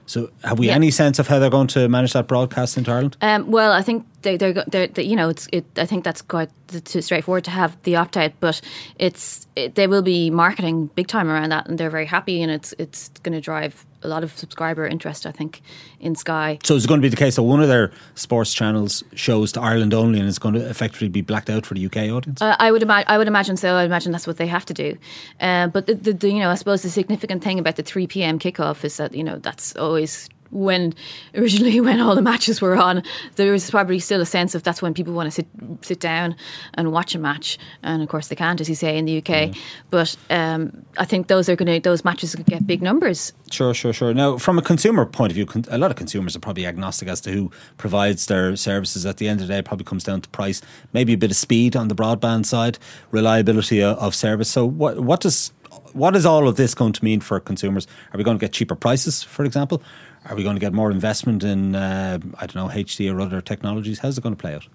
So, 0.05 0.29
have 0.43 0.59
we 0.59 0.67
Yeah. 0.67 0.75
any 0.75 0.91
sense 0.91 1.17
of 1.17 1.27
how 1.29 1.39
they're 1.39 1.49
going 1.49 1.67
to 1.67 1.87
manage 1.87 2.11
that 2.13 2.27
broadcast 2.27 2.77
into 2.77 2.91
Ireland? 2.91 3.15
Um, 3.21 3.49
well, 3.49 3.71
I 3.71 3.81
think 3.81 4.05
they, 4.23 4.37
they're, 4.37 4.63
they're, 4.67 4.87
they, 4.87 5.03
you 5.03 5.15
know, 5.15 5.29
it's, 5.29 5.47
it, 5.51 5.65
I 5.77 5.85
think 5.85 6.03
that's 6.03 6.21
quite 6.21 6.49
too 6.85 7.01
straightforward 7.01 7.43
to 7.45 7.51
have 7.51 7.81
the 7.83 7.95
opt 7.95 8.17
out, 8.17 8.31
but 8.39 8.61
it's, 8.97 9.47
it, 9.55 9.75
they 9.75 9.87
will 9.87 10.01
be 10.01 10.29
marketing 10.29 10.87
big 10.95 11.07
time 11.07 11.29
around 11.29 11.49
that, 11.49 11.67
and 11.67 11.77
they're 11.77 11.89
very 11.89 12.05
happy, 12.05 12.41
and 12.41 12.51
it's, 12.51 12.73
it's 12.77 13.09
going 13.21 13.33
to 13.33 13.41
drive 13.41 13.85
a 14.03 14.07
lot 14.07 14.23
of 14.23 14.37
subscriber 14.37 14.85
interest, 14.85 15.25
I 15.25 15.31
think, 15.31 15.61
in 15.99 16.15
Sky. 16.15 16.59
So 16.63 16.75
it's 16.75 16.85
going 16.85 16.99
to 16.99 17.05
be 17.05 17.09
the 17.09 17.15
case 17.15 17.35
that 17.35 17.43
one 17.43 17.61
of 17.61 17.67
their 17.67 17.91
sports 18.15 18.53
channels 18.53 19.03
shows 19.13 19.51
to 19.53 19.61
Ireland 19.61 19.93
only, 19.93 20.19
and 20.19 20.27
it's 20.27 20.39
going 20.39 20.55
to 20.55 20.69
effectively 20.69 21.09
be 21.09 21.21
blacked 21.21 21.49
out 21.49 21.65
for 21.65 21.73
the 21.73 21.85
UK 21.85 22.09
audience. 22.09 22.41
Uh, 22.41 22.55
I 22.59 22.71
would 22.71 22.83
imagine. 22.83 23.05
I 23.07 23.17
would 23.17 23.27
imagine 23.27 23.57
so. 23.57 23.75
I 23.75 23.83
imagine 23.83 24.11
that's 24.11 24.27
what 24.27 24.37
they 24.37 24.47
have 24.47 24.65
to 24.65 24.73
do. 24.73 24.97
Um, 25.39 25.69
but 25.69 25.87
the, 25.87 25.95
the, 25.95 26.13
the, 26.13 26.29
you 26.29 26.39
know, 26.39 26.49
I 26.49 26.55
suppose 26.55 26.81
the 26.81 26.89
significant 26.89 27.43
thing 27.43 27.59
about 27.59 27.75
the 27.75 27.83
three 27.83 28.07
p.m. 28.07 28.39
kickoff 28.39 28.83
is 28.83 28.97
that 28.97 29.13
you 29.13 29.23
know 29.23 29.37
that's 29.37 29.75
always 29.75 30.29
when 30.53 30.93
originally 31.35 31.79
when 31.87 31.99
all 31.99 32.15
the 32.15 32.21
matches 32.21 32.61
were 32.61 32.75
on. 32.75 33.03
There 33.35 33.51
was 33.51 33.69
probably 33.69 33.99
still 33.99 34.21
a 34.21 34.25
sense 34.25 34.55
of 34.55 34.63
that's 34.63 34.81
when 34.81 34.93
people 34.93 35.13
want 35.13 35.27
to 35.27 35.31
sit 35.31 35.47
sit 35.81 35.99
down 35.99 36.35
and 36.75 36.91
watch 36.91 37.15
a 37.15 37.19
match, 37.19 37.57
and 37.81 38.01
of 38.01 38.09
course 38.09 38.27
they 38.27 38.35
can't, 38.35 38.61
as 38.61 38.69
you 38.69 38.75
say, 38.75 38.97
in 38.97 39.05
the 39.05 39.17
UK. 39.17 39.55
But 39.89 40.15
um, 40.29 40.85
I 40.97 41.05
think 41.05 41.27
those 41.27 41.49
are 41.49 41.55
going 41.55 41.73
to 41.73 41.79
those 41.79 42.05
matches 42.05 42.35
could 42.35 42.45
get 42.45 42.65
big 42.65 42.81
numbers. 42.81 43.33
Sure, 43.51 43.73
sure, 43.73 43.93
sure. 43.93 44.13
Now, 44.13 44.37
from 44.37 44.57
a 44.57 44.61
consumer 44.61 45.05
point 45.05 45.31
of 45.31 45.35
view, 45.35 45.45
con- 45.45 45.65
a 45.69 45.77
lot 45.77 45.91
of 45.91 45.97
consumers 45.97 46.35
are 46.35 46.39
probably 46.39 46.65
agnostic 46.65 47.07
as 47.07 47.21
to 47.21 47.31
who 47.31 47.51
provides 47.77 48.25
their 48.25 48.55
services. 48.55 49.05
At 49.05 49.17
the 49.17 49.27
end 49.27 49.41
of 49.41 49.47
the 49.47 49.53
day, 49.53 49.59
it 49.59 49.65
probably 49.65 49.85
comes 49.85 50.03
down 50.03 50.21
to 50.21 50.29
price, 50.29 50.61
maybe 50.91 51.13
a 51.13 51.17
bit 51.17 51.31
of 51.31 51.37
speed 51.37 51.75
on 51.75 51.87
the 51.87 51.95
broadband 51.95 52.45
side, 52.45 52.79
reliability 53.11 53.81
of, 53.81 53.97
of 53.97 54.15
service. 54.15 54.49
So, 54.49 54.65
what 54.65 54.99
what 55.01 55.21
does 55.21 55.51
what 55.93 56.15
is 56.15 56.25
all 56.25 56.47
of 56.47 56.55
this 56.55 56.73
going 56.73 56.93
to 56.93 57.03
mean 57.03 57.21
for 57.21 57.39
consumers? 57.39 57.87
Are 58.13 58.17
we 58.17 58.23
going 58.23 58.37
to 58.37 58.43
get 58.43 58.53
cheaper 58.53 58.75
prices, 58.75 59.23
for 59.23 59.45
example? 59.45 59.81
Are 60.25 60.35
we 60.35 60.43
going 60.43 60.55
to 60.55 60.59
get 60.59 60.73
more 60.73 60.91
investment 60.91 61.43
in, 61.43 61.75
uh, 61.75 62.19
I 62.39 62.45
don't 62.47 62.55
know, 62.55 62.73
HD 62.73 63.13
or 63.13 63.19
other 63.19 63.41
technologies? 63.41 63.99
How's 63.99 64.17
it 64.17 64.21
going 64.21 64.35
to 64.35 64.41
play 64.41 64.55
out? 64.55 64.67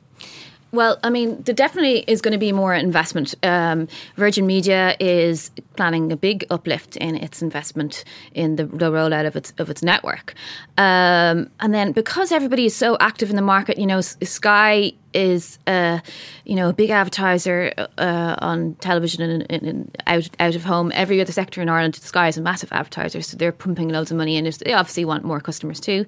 Well, 0.70 0.98
I 1.02 1.08
mean, 1.08 1.42
there 1.42 1.54
definitely 1.54 2.00
is 2.06 2.20
going 2.20 2.32
to 2.32 2.38
be 2.38 2.52
more 2.52 2.74
investment. 2.74 3.34
Um, 3.42 3.88
Virgin 4.16 4.46
Media 4.46 4.96
is 5.00 5.50
planning 5.76 6.12
a 6.12 6.16
big 6.16 6.44
uplift 6.50 6.96
in 6.96 7.16
its 7.16 7.40
investment 7.40 8.04
in 8.34 8.56
the, 8.56 8.66
the 8.66 8.90
rollout 8.90 9.26
of 9.26 9.34
its 9.34 9.54
of 9.56 9.70
its 9.70 9.82
network, 9.82 10.34
um, 10.76 11.48
and 11.60 11.72
then 11.72 11.92
because 11.92 12.32
everybody 12.32 12.66
is 12.66 12.76
so 12.76 12.98
active 13.00 13.30
in 13.30 13.36
the 13.36 13.42
market, 13.42 13.78
you 13.78 13.86
know, 13.86 14.02
Sky 14.02 14.92
is 15.14 15.58
uh, 15.66 16.00
you 16.44 16.54
know 16.54 16.68
a 16.68 16.74
big 16.74 16.90
advertiser 16.90 17.72
uh, 17.96 18.36
on 18.40 18.74
television 18.74 19.22
and, 19.22 19.46
and, 19.50 19.62
and 19.62 19.96
out 20.06 20.28
out 20.38 20.54
of 20.54 20.64
home. 20.64 20.92
Every 20.94 21.18
other 21.18 21.32
sector 21.32 21.62
in 21.62 21.70
Ireland, 21.70 21.96
Sky 21.96 22.28
is 22.28 22.36
a 22.36 22.42
massive 22.42 22.70
advertiser, 22.72 23.22
so 23.22 23.38
they're 23.38 23.52
pumping 23.52 23.88
loads 23.88 24.10
of 24.10 24.18
money 24.18 24.36
in. 24.36 24.44
They 24.44 24.74
obviously 24.74 25.06
want 25.06 25.24
more 25.24 25.40
customers 25.40 25.80
too 25.80 26.04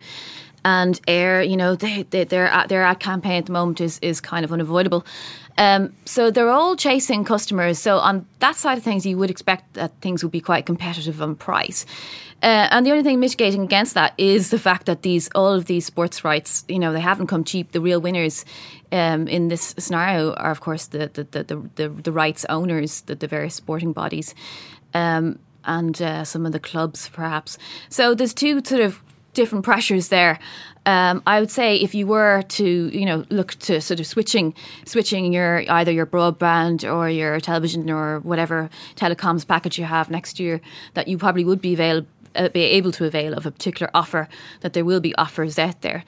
and 0.64 1.00
Eir, 1.06 1.48
you 1.48 1.56
know, 1.56 1.74
they, 1.74 2.04
they, 2.04 2.24
their 2.24 2.66
their 2.68 2.82
ad 2.82 3.00
campaign 3.00 3.38
at 3.38 3.46
the 3.46 3.52
moment 3.52 3.80
is 3.80 3.98
is 4.00 4.20
kind 4.20 4.44
of 4.44 4.52
unavoidable. 4.52 5.04
Um, 5.58 5.92
so 6.06 6.30
they're 6.30 6.48
all 6.50 6.74
chasing 6.76 7.24
customers. 7.24 7.78
So 7.78 7.98
on 7.98 8.26
that 8.38 8.56
side 8.56 8.78
of 8.78 8.84
things, 8.84 9.04
you 9.04 9.18
would 9.18 9.30
expect 9.30 9.74
that 9.74 9.92
things 10.00 10.22
would 10.22 10.32
be 10.32 10.40
quite 10.40 10.64
competitive 10.64 11.20
on 11.20 11.34
price. 11.34 11.84
Uh, 12.42 12.68
and 12.70 12.86
the 12.86 12.90
only 12.90 13.02
thing 13.02 13.20
mitigating 13.20 13.62
against 13.62 13.92
that 13.92 14.14
is 14.16 14.48
the 14.48 14.58
fact 14.58 14.86
that 14.86 15.02
these 15.02 15.28
all 15.34 15.52
of 15.52 15.66
these 15.66 15.84
sports 15.84 16.24
rights, 16.24 16.64
you 16.68 16.78
know, 16.78 16.92
they 16.92 17.00
haven't 17.00 17.26
come 17.26 17.44
cheap. 17.44 17.72
The 17.72 17.80
real 17.80 18.00
winners 18.00 18.46
um, 18.92 19.28
in 19.28 19.48
this 19.48 19.74
scenario 19.78 20.32
are, 20.34 20.50
of 20.50 20.60
course, 20.60 20.86
the 20.86 21.10
the 21.12 21.24
the, 21.24 21.44
the, 21.44 21.70
the, 21.74 21.88
the 21.88 22.12
rights 22.12 22.46
owners, 22.48 23.02
the, 23.02 23.14
the 23.14 23.26
various 23.26 23.54
sporting 23.54 23.92
bodies. 23.92 24.34
Um, 24.94 25.38
and 25.64 26.00
uh, 26.00 26.24
some 26.24 26.46
of 26.46 26.52
the 26.52 26.58
clubs, 26.58 27.10
perhaps. 27.10 27.58
So 27.90 28.14
there's 28.14 28.32
two 28.32 28.62
sort 28.64 28.80
of 28.80 29.02
different 29.34 29.64
pressures 29.64 30.08
there. 30.08 30.38
Um, 30.86 31.22
I 31.26 31.40
would 31.40 31.50
say 31.50 31.76
if 31.76 31.94
you 31.94 32.06
were 32.06 32.42
to, 32.48 32.64
you 32.64 33.04
know, 33.04 33.24
look 33.28 33.52
to 33.60 33.80
sort 33.80 34.00
of 34.00 34.06
switching, 34.06 34.54
switching 34.86 35.32
your 35.32 35.62
either 35.70 35.92
your 35.92 36.06
broadband 36.06 36.90
or 36.90 37.08
your 37.08 37.38
television 37.40 37.90
or 37.90 38.20
whatever 38.20 38.70
telecoms 38.96 39.46
package 39.46 39.78
you 39.78 39.84
have 39.84 40.10
next 40.10 40.40
year, 40.40 40.60
that 40.94 41.06
you 41.06 41.18
probably 41.18 41.44
would 41.44 41.60
be 41.60 41.74
avail- 41.74 42.06
uh, 42.34 42.48
be 42.48 42.62
able 42.62 42.92
to 42.92 43.04
avail 43.04 43.34
of 43.34 43.44
a 43.46 43.50
particular 43.50 43.90
offer. 43.94 44.28
That 44.62 44.72
there 44.72 44.84
will 44.84 45.00
be 45.00 45.14
offers 45.16 45.58
out 45.58 45.82
there. 45.82 46.04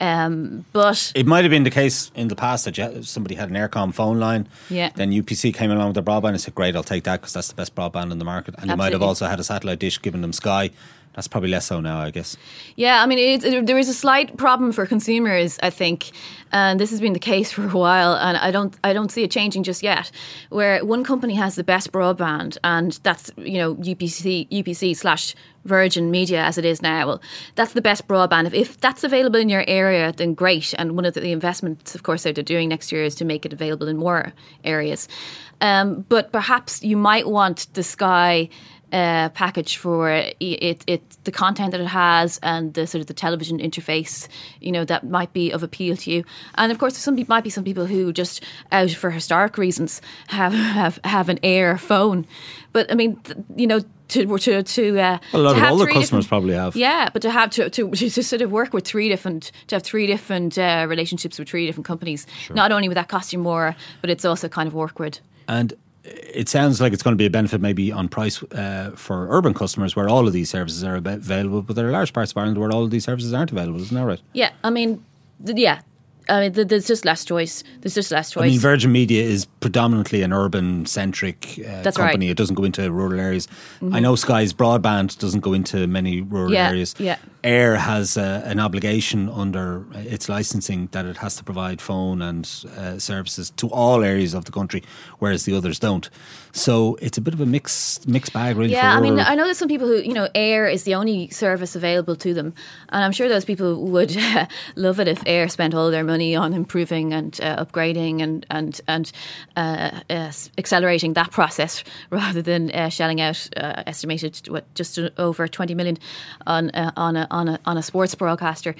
Um, 0.00 0.64
but 0.72 1.12
It 1.14 1.26
might 1.26 1.44
have 1.44 1.50
been 1.50 1.62
the 1.64 1.70
case 1.70 2.10
in 2.14 2.28
the 2.28 2.36
past 2.36 2.64
that 2.66 2.76
you- 2.76 3.02
somebody 3.02 3.36
had 3.36 3.48
an 3.48 3.56
Eircom 3.56 3.94
phone 3.94 4.18
line. 4.18 4.46
Yeah. 4.68 4.90
Then 4.94 5.10
UPC 5.12 5.52
came 5.52 5.70
along 5.70 5.88
with 5.88 5.94
their 5.94 6.02
broadband 6.02 6.30
and 6.30 6.40
said, 6.40 6.54
"Great, 6.54 6.74
I'll 6.76 6.82
take 6.82 7.04
that 7.04 7.20
because 7.20 7.32
that's 7.32 7.48
the 7.48 7.54
best 7.54 7.74
broadband 7.74 8.10
in 8.12 8.18
the 8.18 8.24
market." 8.24 8.54
And 8.58 8.70
you 8.70 8.76
might 8.76 8.92
have 8.92 9.02
also 9.02 9.26
had 9.26 9.40
a 9.40 9.44
satellite 9.44 9.78
dish 9.78 10.00
giving 10.02 10.20
them 10.20 10.32
Sky. 10.32 10.70
That's 11.14 11.28
probably 11.28 11.48
less 11.48 11.66
so 11.66 11.80
now, 11.80 12.00
I 12.00 12.10
guess. 12.10 12.36
Yeah, 12.74 13.00
I 13.02 13.06
mean, 13.06 13.18
it, 13.18 13.66
there 13.66 13.78
is 13.78 13.88
a 13.88 13.94
slight 13.94 14.36
problem 14.36 14.72
for 14.72 14.84
consumers, 14.84 15.58
I 15.62 15.70
think, 15.70 16.10
and 16.50 16.80
this 16.80 16.90
has 16.90 17.00
been 17.00 17.12
the 17.12 17.20
case 17.20 17.52
for 17.56 17.64
a 17.64 17.68
while, 17.68 18.14
and 18.14 18.36
I 18.36 18.50
don't, 18.50 18.76
I 18.82 18.92
don't 18.92 19.10
see 19.10 19.22
it 19.22 19.30
changing 19.30 19.62
just 19.62 19.82
yet. 19.82 20.10
Where 20.50 20.84
one 20.84 21.04
company 21.04 21.34
has 21.34 21.54
the 21.54 21.64
best 21.64 21.92
broadband, 21.92 22.58
and 22.64 22.98
that's 23.02 23.30
you 23.36 23.58
know 23.58 23.76
UPC, 23.76 24.48
UPC 24.50 24.96
slash 24.96 25.34
Virgin 25.64 26.10
Media 26.10 26.42
as 26.42 26.58
it 26.58 26.64
is 26.64 26.82
now. 26.82 27.06
Well, 27.06 27.22
that's 27.54 27.72
the 27.72 27.80
best 27.80 28.06
broadband. 28.06 28.46
If, 28.46 28.54
if 28.54 28.80
that's 28.80 29.04
available 29.04 29.40
in 29.40 29.48
your 29.48 29.64
area, 29.66 30.12
then 30.12 30.34
great. 30.34 30.74
And 30.76 30.94
one 30.96 31.04
of 31.04 31.14
the, 31.14 31.20
the 31.20 31.32
investments, 31.32 31.94
of 31.94 32.02
course, 32.02 32.24
that 32.24 32.34
they're 32.34 32.44
doing 32.44 32.68
next 32.68 32.92
year 32.92 33.04
is 33.04 33.14
to 33.16 33.24
make 33.24 33.46
it 33.46 33.52
available 33.52 33.88
in 33.88 33.96
more 33.96 34.32
areas. 34.62 35.08
Um, 35.60 36.04
but 36.08 36.32
perhaps 36.32 36.82
you 36.82 36.96
might 36.96 37.26
want 37.26 37.72
the 37.74 37.82
Sky 37.82 38.48
uh, 38.94 39.28
package 39.30 39.76
for 39.76 40.08
it, 40.08 40.36
it, 40.38 40.84
it, 40.86 41.02
the 41.24 41.32
content 41.32 41.72
that 41.72 41.80
it 41.80 41.88
has 41.88 42.38
and 42.44 42.74
the 42.74 42.86
sort 42.86 43.00
of 43.00 43.08
the 43.08 43.14
television 43.14 43.58
interface, 43.58 44.28
you 44.60 44.70
know, 44.70 44.84
that 44.84 45.04
might 45.10 45.32
be 45.32 45.50
of 45.50 45.64
appeal 45.64 45.96
to 45.96 46.12
you. 46.12 46.24
And 46.54 46.70
of 46.70 46.78
course, 46.78 46.96
some 46.96 47.18
might 47.26 47.42
be 47.42 47.50
some 47.50 47.64
people 47.64 47.86
who 47.86 48.12
just 48.12 48.44
out 48.70 48.92
for 48.92 49.10
historic 49.10 49.58
reasons 49.58 50.00
have 50.28 50.52
have, 50.74 51.00
have 51.02 51.28
an 51.28 51.38
Eir 51.38 51.78
phone. 51.78 52.24
But 52.72 52.90
I 52.92 52.94
mean, 52.94 53.16
th- 53.16 53.38
you 53.56 53.66
know, 53.66 53.80
to 54.08 54.38
to 54.38 54.62
to 54.62 55.00
uh, 55.00 55.18
A 55.32 55.38
lot 55.38 55.54
to 55.54 55.64
of 55.64 55.72
older 55.72 55.84
three 55.86 55.94
customers 55.94 56.28
probably 56.28 56.54
have. 56.54 56.76
Yeah, 56.76 57.08
but 57.12 57.22
to 57.22 57.32
have 57.32 57.50
to, 57.50 57.70
to 57.70 57.90
to 58.10 58.22
sort 58.22 58.42
of 58.42 58.52
work 58.52 58.72
with 58.72 58.84
three 58.86 59.08
different 59.08 59.50
to 59.66 59.74
have 59.74 59.82
three 59.82 60.06
different 60.06 60.56
uh, 60.56 60.86
relationships 60.88 61.36
with 61.36 61.48
three 61.48 61.66
different 61.66 61.86
companies. 61.86 62.28
Not 62.50 62.70
only 62.70 62.86
would 62.86 62.96
that 62.96 63.08
cost 63.08 63.32
you 63.32 63.40
more, 63.40 63.74
but 64.00 64.08
it's 64.08 64.24
also 64.24 64.48
kind 64.48 64.68
of 64.68 64.76
awkward. 64.76 65.18
And 65.48 65.74
it 66.04 66.48
sounds 66.48 66.80
like 66.80 66.92
it's 66.92 67.02
going 67.02 67.12
to 67.14 67.18
be 67.18 67.26
a 67.26 67.30
benefit 67.30 67.60
maybe 67.60 67.90
on 67.90 68.08
price 68.08 68.42
uh, 68.52 68.92
for 68.94 69.26
urban 69.30 69.54
customers 69.54 69.96
where 69.96 70.08
all 70.08 70.26
of 70.26 70.32
these 70.32 70.50
services 70.50 70.84
are 70.84 70.96
available, 70.96 71.62
but 71.62 71.76
there 71.76 71.88
are 71.88 71.92
large 71.92 72.12
parts 72.12 72.32
of 72.32 72.36
Ireland 72.36 72.58
where 72.58 72.70
all 72.70 72.84
of 72.84 72.90
these 72.90 73.04
services 73.04 73.32
aren't 73.32 73.52
available. 73.52 73.80
Isn't 73.80 73.96
that 73.96 74.04
right? 74.04 74.20
Yeah, 74.34 74.50
I 74.62 74.70
mean, 74.70 75.02
th- 75.44 75.56
yeah. 75.58 75.80
I 76.28 76.40
mean, 76.40 76.52
th- 76.54 76.68
there's 76.68 76.86
just 76.86 77.04
less 77.04 77.24
choice. 77.24 77.62
There's 77.82 77.94
just 77.94 78.10
less 78.10 78.30
choice. 78.30 78.44
I 78.44 78.48
mean, 78.48 78.58
Virgin 78.60 78.92
Media 78.92 79.22
is 79.22 79.44
predominantly 79.60 80.22
an 80.22 80.32
urban 80.32 80.86
centric 80.86 81.58
uh, 81.60 81.82
That's 81.82 81.96
company. 81.98 82.02
right. 82.02 82.18
Mm-hmm. 82.20 82.30
It 82.30 82.36
doesn't 82.38 82.54
go 82.54 82.64
into 82.64 82.90
rural 82.90 83.20
areas. 83.20 83.46
I 83.92 84.00
know 84.00 84.14
Sky's 84.16 84.52
broadband 84.54 85.18
doesn't 85.18 85.40
go 85.40 85.52
into 85.52 85.86
many 85.86 86.22
rural 86.22 86.52
Yeah, 86.52 86.68
areas. 86.68 86.94
yeah. 86.98 87.16
Eir 87.44 87.76
has 87.76 88.16
uh, 88.16 88.42
an 88.46 88.58
obligation 88.58 89.28
under 89.28 89.84
its 89.94 90.28
licensing 90.30 90.88
that 90.92 91.04
it 91.04 91.18
has 91.18 91.36
to 91.36 91.44
provide 91.44 91.80
phone 91.80 92.22
and 92.22 92.48
uh, 92.76 92.98
services 92.98 93.50
to 93.56 93.68
all 93.68 94.02
areas 94.02 94.32
of 94.32 94.46
the 94.46 94.52
country, 94.52 94.82
whereas 95.18 95.44
the 95.44 95.54
others 95.54 95.78
don't. 95.78 96.08
So 96.52 96.96
it's 97.02 97.18
a 97.18 97.20
bit 97.20 97.34
of 97.34 97.40
a 97.40 97.46
mixed 97.46 98.08
mixed 98.08 98.32
bag, 98.32 98.56
really. 98.56 98.72
Yeah, 98.72 98.96
I 98.96 99.00
mean, 99.00 99.18
I 99.20 99.34
know 99.34 99.44
there's 99.44 99.58
some 99.58 99.68
people 99.68 99.88
who, 99.88 99.96
you 99.96 100.14
know, 100.14 100.28
Eir 100.34 100.72
is 100.72 100.84
the 100.84 100.94
only 100.94 101.28
service 101.30 101.76
available 101.76 102.16
to 102.16 102.32
them, 102.32 102.54
and 102.88 103.04
I'm 103.04 103.12
sure 103.12 103.28
those 103.28 103.44
people 103.44 103.84
would 103.88 104.16
uh, 104.16 104.46
love 104.76 105.00
it 105.00 105.08
if 105.08 105.22
Eir 105.24 105.50
spent 105.50 105.74
all 105.74 105.90
their 105.90 106.04
money 106.04 106.34
on 106.36 106.54
improving 106.54 107.12
and 107.12 107.38
uh, 107.42 107.64
upgrading 107.64 108.22
and 108.22 108.46
and 108.50 108.80
and 108.88 109.12
uh, 109.56 110.00
uh 110.08 110.32
accelerating 110.56 111.14
that 111.14 111.30
process 111.30 111.84
rather 112.10 112.40
than 112.40 112.70
uh, 112.70 112.88
shelling 112.88 113.20
out 113.20 113.48
uh, 113.56 113.82
estimated 113.86 114.48
what 114.48 114.72
just 114.74 114.98
over 115.18 115.48
20 115.48 115.74
million 115.74 115.98
on 116.46 116.70
on 116.96 117.16
a, 117.16 117.26
on 117.34 117.48
a 117.48 117.60
on 117.66 117.76
a 117.76 117.82
sports 117.82 118.14
broadcaster. 118.14 118.74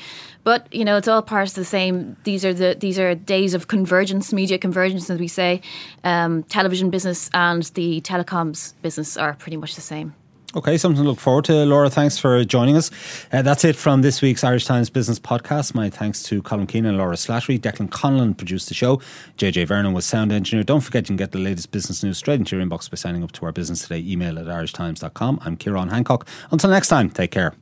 But 0.44 0.72
you 0.72 0.84
know, 0.84 0.96
it's 0.96 1.08
all 1.08 1.20
part 1.22 1.48
of 1.48 1.54
the 1.54 1.64
same. 1.64 2.16
These 2.24 2.44
are 2.44 2.54
the 2.54 2.76
these 2.78 2.98
are 2.98 3.14
days 3.14 3.52
of 3.52 3.68
convergence, 3.68 4.32
media 4.32 4.58
convergence, 4.58 5.10
as 5.10 5.18
we 5.18 5.28
say. 5.28 5.60
Um, 6.04 6.44
television 6.44 6.88
business 6.90 7.28
and 7.34 7.64
the 7.74 8.00
telecoms 8.00 8.74
business 8.80 9.16
are 9.16 9.34
pretty 9.34 9.56
much 9.56 9.74
the 9.74 9.80
same. 9.80 10.14
Okay, 10.56 10.78
something 10.78 11.02
to 11.02 11.08
look 11.08 11.18
forward 11.18 11.44
to. 11.46 11.52
Laura, 11.66 11.90
thanks 11.90 12.16
for 12.16 12.44
joining 12.44 12.76
us. 12.76 12.92
Uh, 13.32 13.42
that's 13.42 13.64
it 13.64 13.74
from 13.74 14.02
this 14.02 14.22
week's 14.22 14.44
Irish 14.44 14.66
Times 14.66 14.88
Business 14.88 15.18
Podcast. 15.18 15.74
My 15.74 15.90
thanks 15.90 16.22
to 16.24 16.40
Colm 16.42 16.68
Keena 16.68 16.90
and 16.90 16.98
Laura 16.98 17.16
Slattery. 17.16 17.58
Declan 17.58 17.88
Conlon 17.88 18.36
produced 18.36 18.68
the 18.68 18.74
show. 18.74 18.98
JJ 19.36 19.66
Vernon 19.66 19.92
was 19.92 20.04
sound 20.04 20.30
engineer. 20.30 20.62
Don't 20.62 20.80
forget 20.80 21.04
you 21.04 21.06
can 21.08 21.16
get 21.16 21.32
the 21.32 21.40
latest 21.40 21.72
business 21.72 22.04
news 22.04 22.18
straight 22.18 22.38
into 22.38 22.56
your 22.56 22.64
inbox 22.64 22.88
by 22.88 22.94
signing 22.94 23.24
up 23.24 23.32
to 23.32 23.44
our 23.46 23.50
Business 23.50 23.82
Today 23.82 23.98
email 24.06 24.38
at 24.38 24.46
irishtimes.com. 24.46 25.40
I'm 25.44 25.56
Ciarán 25.56 25.90
Hancock. 25.90 26.24
Until 26.52 26.70
next 26.70 26.86
time, 26.86 27.10
take 27.10 27.32
care. 27.32 27.52